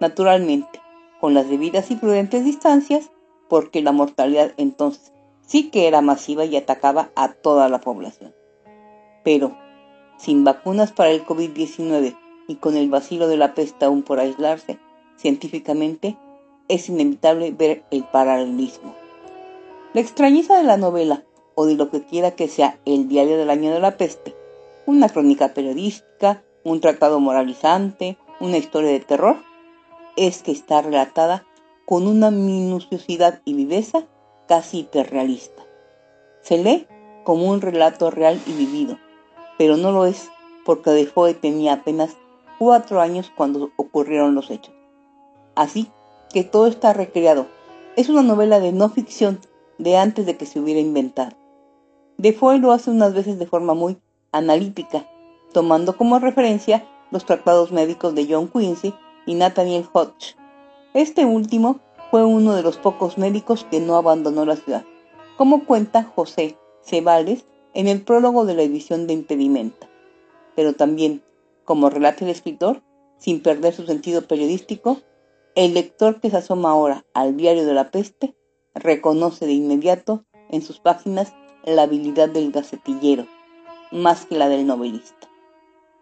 Naturalmente, 0.00 0.80
con 1.20 1.34
las 1.34 1.48
debidas 1.48 1.90
y 1.90 1.96
prudentes 1.96 2.44
distancias, 2.44 3.10
porque 3.48 3.82
la 3.82 3.92
mortalidad 3.92 4.52
entonces 4.56 5.12
sí 5.46 5.70
que 5.70 5.88
era 5.88 6.00
masiva 6.00 6.44
y 6.44 6.56
atacaba 6.56 7.10
a 7.16 7.32
toda 7.32 7.68
la 7.68 7.80
población. 7.80 8.34
Pero, 9.24 9.56
sin 10.20 10.44
vacunas 10.44 10.92
para 10.92 11.10
el 11.10 11.24
COVID-19 11.24 12.16
y 12.46 12.56
con 12.56 12.76
el 12.76 12.90
vacilo 12.90 13.26
de 13.28 13.36
la 13.36 13.54
peste 13.54 13.84
aún 13.86 14.02
por 14.02 14.20
aislarse 14.20 14.78
científicamente, 15.16 16.16
es 16.68 16.88
inevitable 16.88 17.52
ver 17.52 17.84
el 17.90 18.04
paralelismo. 18.04 18.94
La 19.92 20.00
extrañeza 20.00 20.56
de 20.56 20.64
la 20.64 20.76
novela, 20.76 21.24
o 21.54 21.66
de 21.66 21.74
lo 21.74 21.90
que 21.90 22.02
quiera 22.02 22.30
que 22.32 22.48
sea 22.48 22.78
el 22.86 23.08
diario 23.08 23.36
del 23.36 23.50
año 23.50 23.72
de 23.72 23.80
la 23.80 23.96
peste, 23.96 24.34
una 24.86 25.08
crónica 25.08 25.52
periodística, 25.52 26.42
un 26.64 26.80
tratado 26.80 27.20
moralizante, 27.20 28.16
una 28.40 28.56
historia 28.56 28.90
de 28.90 29.00
terror, 29.00 29.36
es 30.16 30.42
que 30.42 30.52
está 30.52 30.80
relatada 30.82 31.44
con 31.86 32.06
una 32.06 32.30
minuciosidad 32.30 33.42
y 33.44 33.54
viveza 33.54 34.06
casi 34.48 34.80
hiperrealista. 34.80 35.62
Se 36.42 36.58
lee 36.58 36.86
como 37.24 37.50
un 37.50 37.60
relato 37.60 38.10
real 38.10 38.40
y 38.46 38.52
vivido, 38.52 38.98
pero 39.60 39.76
no 39.76 39.92
lo 39.92 40.06
es 40.06 40.30
porque 40.64 40.88
Defoe 40.88 41.34
tenía 41.34 41.74
apenas 41.74 42.16
cuatro 42.58 42.98
años 42.98 43.30
cuando 43.36 43.70
ocurrieron 43.76 44.34
los 44.34 44.50
hechos. 44.50 44.74
Así 45.54 45.90
que 46.32 46.44
todo 46.44 46.66
está 46.66 46.94
recreado. 46.94 47.46
Es 47.94 48.08
una 48.08 48.22
novela 48.22 48.58
de 48.58 48.72
no 48.72 48.88
ficción 48.88 49.38
de 49.76 49.98
antes 49.98 50.24
de 50.24 50.38
que 50.38 50.46
se 50.46 50.60
hubiera 50.60 50.80
inventado. 50.80 51.36
Defoe 52.16 52.58
lo 52.58 52.72
hace 52.72 52.90
unas 52.90 53.12
veces 53.12 53.38
de 53.38 53.44
forma 53.44 53.74
muy 53.74 53.98
analítica, 54.32 55.04
tomando 55.52 55.94
como 55.94 56.18
referencia 56.18 56.88
los 57.10 57.26
tratados 57.26 57.70
médicos 57.70 58.14
de 58.14 58.26
John 58.30 58.48
Quincy 58.48 58.94
y 59.26 59.34
Nathaniel 59.34 59.86
Hodge. 59.92 60.36
Este 60.94 61.26
último 61.26 61.80
fue 62.10 62.24
uno 62.24 62.54
de 62.54 62.62
los 62.62 62.78
pocos 62.78 63.18
médicos 63.18 63.66
que 63.70 63.78
no 63.78 63.96
abandonó 63.96 64.46
la 64.46 64.56
ciudad, 64.56 64.86
como 65.36 65.66
cuenta 65.66 66.04
José 66.16 66.56
Cebales 66.80 67.44
en 67.74 67.88
el 67.88 68.02
prólogo 68.02 68.44
de 68.44 68.54
la 68.54 68.62
edición 68.62 69.06
de 69.06 69.14
Impedimenta. 69.14 69.88
Pero 70.56 70.74
también, 70.74 71.22
como 71.64 71.90
relata 71.90 72.24
el 72.24 72.30
escritor, 72.30 72.82
sin 73.18 73.42
perder 73.42 73.74
su 73.74 73.86
sentido 73.86 74.22
periodístico, 74.22 75.00
el 75.54 75.74
lector 75.74 76.20
que 76.20 76.30
se 76.30 76.38
asoma 76.38 76.70
ahora 76.70 77.04
al 77.14 77.36
diario 77.36 77.66
de 77.66 77.74
la 77.74 77.90
peste 77.90 78.34
reconoce 78.74 79.46
de 79.46 79.52
inmediato 79.52 80.24
en 80.50 80.62
sus 80.62 80.80
páginas 80.80 81.34
la 81.64 81.82
habilidad 81.82 82.28
del 82.28 82.52
gacetillero, 82.52 83.26
más 83.92 84.26
que 84.26 84.36
la 84.36 84.48
del 84.48 84.66
novelista. 84.66 85.28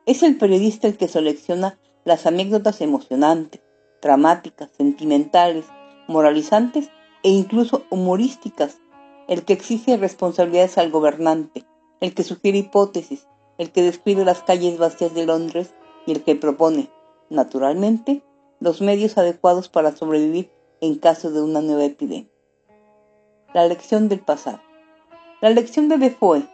Es 0.06 0.22
el 0.22 0.38
periodista 0.38 0.86
el 0.86 0.96
que 0.96 1.08
selecciona 1.08 1.78
las 2.04 2.26
anécdotas 2.26 2.80
emocionantes, 2.80 3.60
dramáticas, 4.00 4.70
sentimentales, 4.76 5.66
moralizantes 6.06 6.90
e 7.22 7.30
incluso 7.30 7.84
humorísticas, 7.90 8.80
el 9.28 9.44
que 9.44 9.52
exige 9.52 9.98
responsabilidades 9.98 10.78
al 10.78 10.90
gobernante, 10.90 11.64
el 12.00 12.14
que 12.14 12.24
sugiere 12.24 12.58
hipótesis, 12.58 13.28
el 13.58 13.70
que 13.70 13.82
describe 13.82 14.24
las 14.24 14.42
calles 14.42 14.78
vacías 14.78 15.14
de 15.14 15.26
Londres 15.26 15.74
y 16.06 16.12
el 16.12 16.24
que 16.24 16.34
propone, 16.34 16.90
naturalmente, 17.28 18.22
los 18.58 18.80
medios 18.80 19.18
adecuados 19.18 19.68
para 19.68 19.94
sobrevivir 19.94 20.50
en 20.80 20.96
caso 20.96 21.30
de 21.30 21.42
una 21.42 21.60
nueva 21.60 21.84
epidemia. 21.84 22.30
La 23.52 23.66
lección 23.66 24.08
del 24.08 24.20
pasado. 24.20 24.60
La 25.40 25.50
lección 25.50 25.88
de 25.88 25.98
Defoe, 25.98 26.48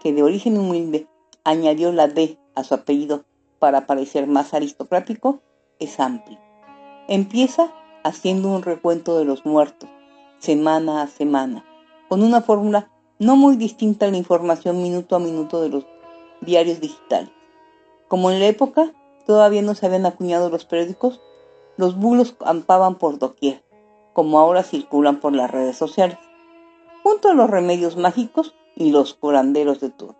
que 0.00 0.12
de 0.12 0.22
origen 0.22 0.58
humilde 0.58 1.08
añadió 1.44 1.92
la 1.92 2.06
D 2.06 2.38
a 2.54 2.62
su 2.62 2.74
apellido 2.74 3.24
para 3.58 3.86
parecer 3.86 4.26
más 4.26 4.54
aristocrático, 4.54 5.40
es 5.78 5.98
amplia. 5.98 6.40
Empieza 7.08 7.72
haciendo 8.04 8.48
un 8.48 8.62
recuento 8.62 9.18
de 9.18 9.24
los 9.24 9.44
muertos, 9.44 9.90
semana 10.38 11.02
a 11.02 11.06
semana, 11.08 11.64
con 12.12 12.22
una 12.22 12.42
fórmula 12.42 12.90
no 13.18 13.36
muy 13.36 13.56
distinta 13.56 14.04
a 14.04 14.10
la 14.10 14.18
información 14.18 14.82
minuto 14.82 15.16
a 15.16 15.18
minuto 15.18 15.62
de 15.62 15.70
los 15.70 15.86
diarios 16.42 16.78
digitales. 16.78 17.30
Como 18.06 18.30
en 18.30 18.38
la 18.38 18.48
época 18.48 18.92
todavía 19.24 19.62
no 19.62 19.74
se 19.74 19.86
habían 19.86 20.04
acuñado 20.04 20.50
los 20.50 20.66
periódicos, 20.66 21.22
los 21.78 21.96
bulos 21.96 22.32
campaban 22.32 22.96
por 22.96 23.18
doquier, 23.18 23.64
como 24.12 24.38
ahora 24.38 24.62
circulan 24.62 25.20
por 25.20 25.34
las 25.34 25.50
redes 25.50 25.78
sociales, 25.78 26.18
junto 27.02 27.30
a 27.30 27.32
los 27.32 27.48
remedios 27.48 27.96
mágicos 27.96 28.54
y 28.76 28.92
los 28.92 29.14
curanderos 29.14 29.80
de 29.80 29.88
turno. 29.88 30.18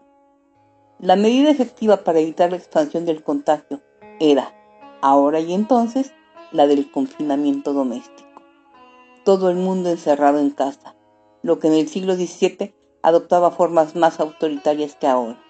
La 0.99 1.17
medida 1.17 1.51
efectiva 1.51 1.99
para 1.99 2.21
evitar 2.21 2.53
la 2.53 2.57
expansión 2.57 3.05
del 3.05 3.23
contagio 3.23 3.83
era, 4.19 4.55
ahora 5.03 5.41
y 5.41 5.53
entonces, 5.53 6.15
la 6.53 6.67
del 6.67 6.91
confinamiento 6.91 7.75
doméstico. 7.75 8.41
Todo 9.27 9.51
el 9.51 9.57
mundo 9.57 9.91
encerrado 9.91 10.39
en 10.39 10.49
casa, 10.49 10.95
lo 11.43 11.59
que 11.59 11.69
en 11.69 11.75
el 11.75 11.89
siglo 11.89 12.15
XVII 12.15 12.75
adoptaba 13.03 13.51
formas 13.51 13.97
más 13.97 14.21
autoritarias 14.21 14.97
que 14.97 15.07
ahora, 15.07 15.43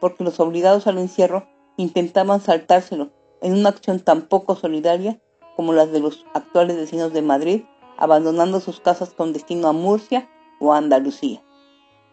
porque 0.00 0.24
los 0.24 0.38
obligados 0.40 0.86
al 0.86 0.98
encierro 0.98 1.46
intentaban 1.76 2.40
saltárselo 2.40 3.10
en 3.40 3.54
una 3.54 3.70
acción 3.70 4.00
tan 4.00 4.22
poco 4.22 4.56
solidaria 4.56 5.20
como 5.56 5.72
las 5.72 5.92
de 5.92 6.00
los 6.00 6.24
actuales 6.34 6.76
vecinos 6.76 7.12
de 7.12 7.22
Madrid, 7.22 7.62
abandonando 7.96 8.60
sus 8.60 8.80
casas 8.80 9.10
con 9.10 9.32
destino 9.32 9.68
a 9.68 9.72
Murcia 9.72 10.28
o 10.60 10.72
a 10.72 10.78
Andalucía. 10.78 11.42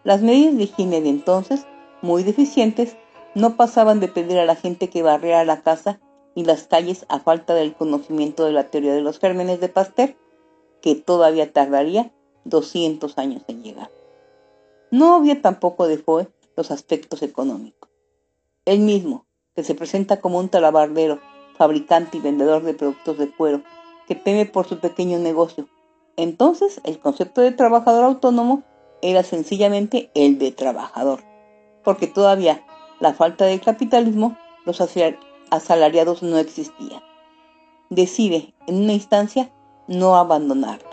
Las 0.03 0.21
medidas 0.21 0.57
de 0.57 0.63
higiene 0.63 1.01
de 1.01 1.09
entonces, 1.09 1.65
muy 2.01 2.23
deficientes, 2.23 2.97
no 3.35 3.55
pasaban 3.55 3.99
de 3.99 4.07
pedir 4.07 4.37
a 4.39 4.45
la 4.45 4.55
gente 4.55 4.89
que 4.89 5.03
barriera 5.03 5.45
la 5.45 5.61
casa 5.61 5.99
y 6.35 6.43
las 6.43 6.67
calles 6.67 7.05
a 7.09 7.19
falta 7.19 7.53
del 7.53 7.75
conocimiento 7.75 8.45
de 8.45 8.51
la 8.51 8.69
teoría 8.69 8.93
de 8.93 9.01
los 9.01 9.19
gérmenes 9.19 9.59
de 9.59 9.69
Pasteur, 9.69 10.15
que 10.81 10.95
todavía 10.95 11.51
tardaría 11.51 12.11
200 12.45 13.17
años 13.17 13.43
en 13.47 13.63
llegar. 13.63 13.91
No 14.91 15.15
había 15.15 15.41
tampoco 15.41 15.87
de 15.87 15.97
Foe 15.97 16.27
los 16.57 16.71
aspectos 16.71 17.21
económicos. 17.21 17.89
Él 18.65 18.79
mismo, 18.79 19.25
que 19.55 19.63
se 19.63 19.75
presenta 19.75 20.21
como 20.21 20.39
un 20.39 20.49
talabardero, 20.49 21.19
fabricante 21.57 22.17
y 22.17 22.21
vendedor 22.21 22.63
de 22.63 22.73
productos 22.73 23.17
de 23.17 23.31
cuero, 23.31 23.63
que 24.07 24.15
teme 24.15 24.45
por 24.45 24.67
su 24.67 24.79
pequeño 24.79 25.19
negocio. 25.19 25.67
Entonces 26.17 26.81
el 26.83 26.99
concepto 26.99 27.41
de 27.41 27.51
trabajador 27.51 28.03
autónomo 28.03 28.63
era 29.01 29.23
sencillamente 29.23 30.11
el 30.13 30.37
de 30.37 30.51
trabajador, 30.51 31.23
porque 31.83 32.07
todavía 32.07 32.63
la 32.99 33.13
falta 33.13 33.45
de 33.45 33.59
capitalismo 33.59 34.37
los 34.65 34.81
asalariados 35.49 36.21
no 36.21 36.37
existían. 36.37 37.01
Decide, 37.89 38.53
en 38.67 38.83
una 38.83 38.93
instancia, 38.93 39.51
no 39.87 40.15
abandonarlo. 40.15 40.90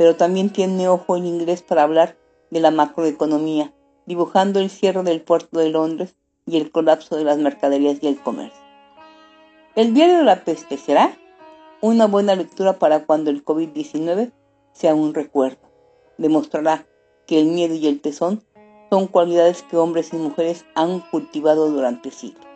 Pero 0.00 0.16
también 0.16 0.48
tiene 0.48 0.88
ojo 0.88 1.14
en 1.14 1.26
inglés 1.26 1.60
para 1.60 1.82
hablar 1.82 2.16
de 2.50 2.60
la 2.60 2.70
macroeconomía, 2.70 3.74
dibujando 4.06 4.58
el 4.58 4.70
cierre 4.70 5.02
del 5.02 5.20
puerto 5.20 5.58
de 5.58 5.68
Londres 5.68 6.16
y 6.46 6.56
el 6.56 6.70
colapso 6.70 7.16
de 7.16 7.24
las 7.24 7.36
mercaderías 7.36 7.98
y 8.00 8.06
el 8.06 8.18
comercio. 8.18 8.62
El 9.76 9.92
diario 9.92 10.16
de 10.16 10.24
la 10.24 10.42
peste 10.42 10.78
será 10.78 11.18
una 11.82 12.06
buena 12.06 12.34
lectura 12.34 12.78
para 12.78 13.04
cuando 13.04 13.28
el 13.28 13.44
COVID-19 13.44 14.32
sea 14.72 14.94
un 14.94 15.12
recuerdo. 15.12 15.68
Demostrará 16.16 16.86
que 17.26 17.38
el 17.38 17.48
miedo 17.48 17.74
y 17.74 17.86
el 17.86 18.00
tesón 18.00 18.42
son 18.88 19.06
cualidades 19.06 19.62
que 19.64 19.76
hombres 19.76 20.14
y 20.14 20.16
mujeres 20.16 20.64
han 20.74 21.00
cultivado 21.10 21.70
durante 21.70 22.10
siglos. 22.10 22.46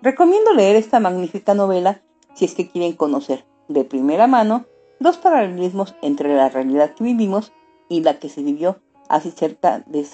Recomiendo 0.00 0.54
leer 0.54 0.76
esta 0.76 1.00
magnífica 1.00 1.52
novela 1.52 2.00
si 2.32 2.46
es 2.46 2.54
que 2.54 2.70
quieren 2.70 2.94
conocer 2.94 3.44
de 3.68 3.84
primera 3.84 4.26
mano 4.26 4.64
los 5.00 5.16
paralelismos 5.16 5.94
entre 6.02 6.34
la 6.36 6.50
realidad 6.50 6.94
que 6.94 7.02
vivimos 7.02 7.52
y 7.88 8.02
la 8.02 8.18
que 8.18 8.28
se 8.28 8.42
vivió 8.42 8.78
hace 9.08 9.32
cerca 9.32 9.82
de 9.86 10.06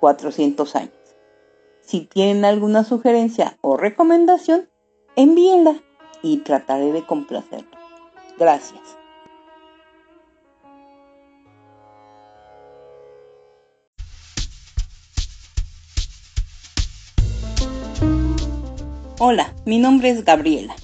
400 0.00 0.76
años. 0.76 0.92
Si 1.82 2.00
tienen 2.06 2.44
alguna 2.44 2.82
sugerencia 2.82 3.58
o 3.60 3.76
recomendación, 3.76 4.68
envíenla 5.14 5.76
y 6.22 6.38
trataré 6.38 6.90
de 6.90 7.04
complacerlo. 7.04 7.68
Gracias. 8.38 8.80
Hola, 19.20 19.54
mi 19.66 19.78
nombre 19.78 20.10
es 20.10 20.24
Gabriela. 20.24 20.74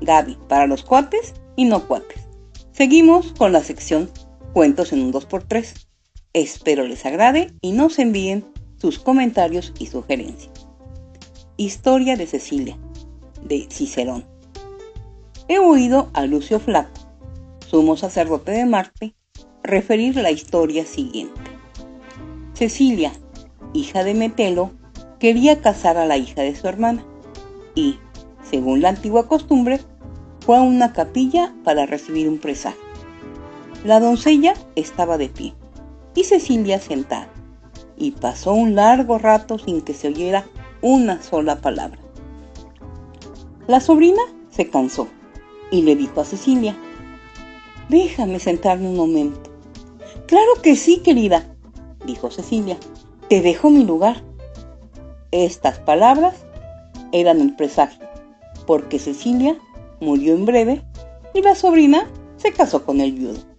Gaby 0.00 0.36
para 0.48 0.66
los 0.66 0.82
cuates 0.82 1.32
y 1.54 1.64
no 1.64 1.86
cuates. 1.86 2.21
Seguimos 2.72 3.32
con 3.32 3.52
la 3.52 3.62
sección 3.62 4.10
Cuentos 4.54 4.94
en 4.94 5.02
un 5.02 5.12
2x3. 5.12 5.86
Espero 6.32 6.86
les 6.86 7.04
agrade 7.04 7.52
y 7.60 7.72
nos 7.72 7.98
envíen 7.98 8.46
sus 8.78 8.98
comentarios 8.98 9.74
y 9.78 9.86
sugerencias. 9.86 10.66
Historia 11.58 12.16
de 12.16 12.26
Cecilia, 12.26 12.78
de 13.42 13.68
Cicerón. 13.70 14.24
He 15.48 15.58
oído 15.58 16.08
a 16.14 16.24
Lucio 16.24 16.58
Flaco, 16.60 16.98
sumo 17.68 17.98
sacerdote 17.98 18.52
de 18.52 18.64
Marte, 18.64 19.14
referir 19.62 20.16
la 20.16 20.30
historia 20.30 20.86
siguiente. 20.86 21.40
Cecilia, 22.54 23.12
hija 23.74 24.02
de 24.02 24.14
Metelo, 24.14 24.72
quería 25.18 25.60
casar 25.60 25.98
a 25.98 26.06
la 26.06 26.16
hija 26.16 26.40
de 26.40 26.56
su 26.56 26.66
hermana 26.68 27.04
y, 27.74 27.98
según 28.42 28.80
la 28.80 28.88
antigua 28.88 29.28
costumbre, 29.28 29.78
fue 30.44 30.56
a 30.56 30.60
una 30.60 30.92
capilla 30.92 31.54
para 31.64 31.86
recibir 31.86 32.28
un 32.28 32.38
presagio. 32.38 32.80
La 33.84 34.00
doncella 34.00 34.54
estaba 34.74 35.16
de 35.18 35.28
pie 35.28 35.54
y 36.14 36.24
Cecilia 36.24 36.80
sentada, 36.80 37.28
y 37.96 38.10
pasó 38.12 38.52
un 38.52 38.74
largo 38.74 39.18
rato 39.18 39.58
sin 39.58 39.80
que 39.82 39.94
se 39.94 40.08
oyera 40.08 40.44
una 40.82 41.22
sola 41.22 41.60
palabra. 41.60 41.98
La 43.68 43.80
sobrina 43.80 44.22
se 44.50 44.68
cansó 44.68 45.08
y 45.70 45.82
le 45.82 45.96
dijo 45.96 46.20
a 46.20 46.24
Cecilia, 46.24 46.76
déjame 47.88 48.40
sentarme 48.40 48.88
un 48.88 48.96
momento. 48.96 49.50
Claro 50.26 50.50
que 50.62 50.76
sí, 50.76 50.98
querida, 50.98 51.46
dijo 52.04 52.30
Cecilia, 52.30 52.76
te 53.28 53.40
dejo 53.40 53.70
mi 53.70 53.84
lugar. 53.84 54.22
Estas 55.30 55.78
palabras 55.78 56.34
eran 57.12 57.40
el 57.40 57.54
presagio, 57.54 58.06
porque 58.66 58.98
Cecilia 58.98 59.56
murió 60.02 60.34
en 60.34 60.44
breve 60.44 60.82
y 61.32 61.40
la 61.40 61.54
sobrina 61.54 62.10
se 62.36 62.52
casó 62.52 62.84
con 62.84 63.00
el 63.00 63.12
viudo. 63.12 63.51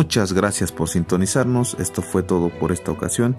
Muchas 0.00 0.32
gracias 0.32 0.72
por 0.72 0.88
sintonizarnos. 0.88 1.76
Esto 1.78 2.00
fue 2.00 2.22
todo 2.22 2.48
por 2.48 2.72
esta 2.72 2.90
ocasión. 2.90 3.36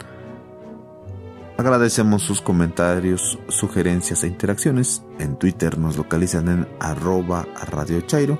Agradecemos 1.57 2.21
sus 2.21 2.39
comentarios, 2.39 3.39
sugerencias 3.47 4.23
e 4.23 4.27
interacciones. 4.27 5.01
En 5.17 5.37
Twitter 5.37 5.79
nos 5.79 5.97
localizan 5.97 6.49
en 6.49 6.67
arroba 6.79 7.47
Radio 7.71 8.01
Chairo. 8.01 8.37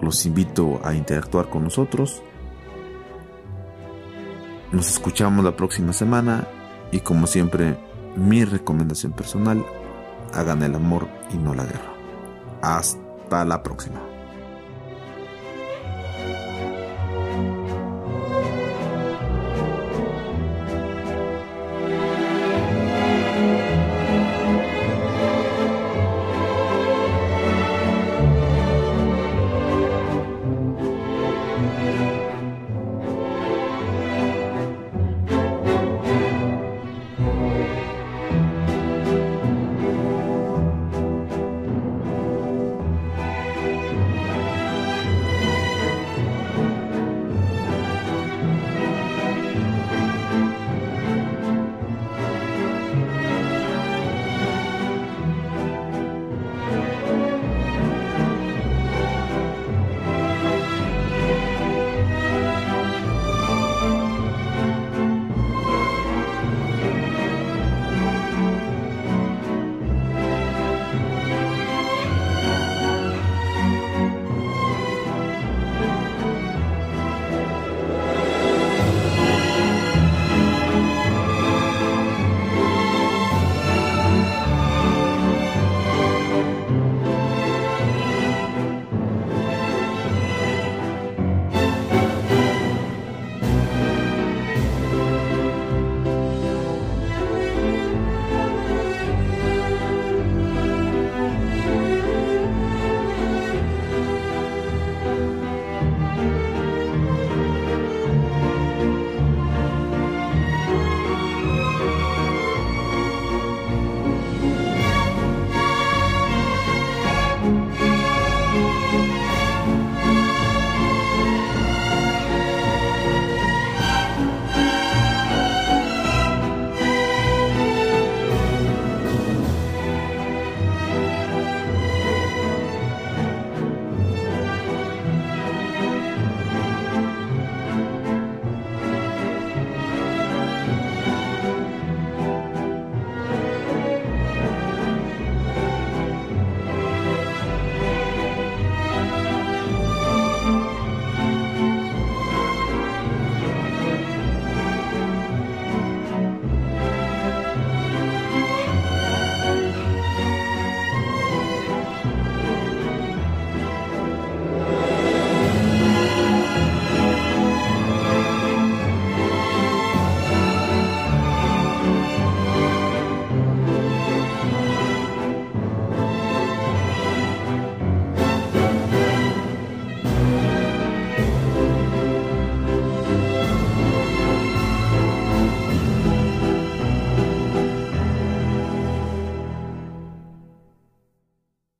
Los 0.00 0.26
invito 0.26 0.80
a 0.82 0.92
interactuar 0.92 1.48
con 1.50 1.62
nosotros. 1.62 2.20
Nos 4.72 4.90
escuchamos 4.90 5.44
la 5.44 5.54
próxima 5.54 5.92
semana 5.92 6.48
y 6.90 6.98
como 6.98 7.28
siempre, 7.28 7.78
mi 8.16 8.44
recomendación 8.44 9.12
personal, 9.12 9.64
hagan 10.34 10.64
el 10.64 10.74
amor 10.74 11.06
y 11.32 11.36
no 11.36 11.54
la 11.54 11.64
guerra. 11.64 11.94
Hasta 12.60 13.44
la 13.44 13.62
próxima. 13.62 14.15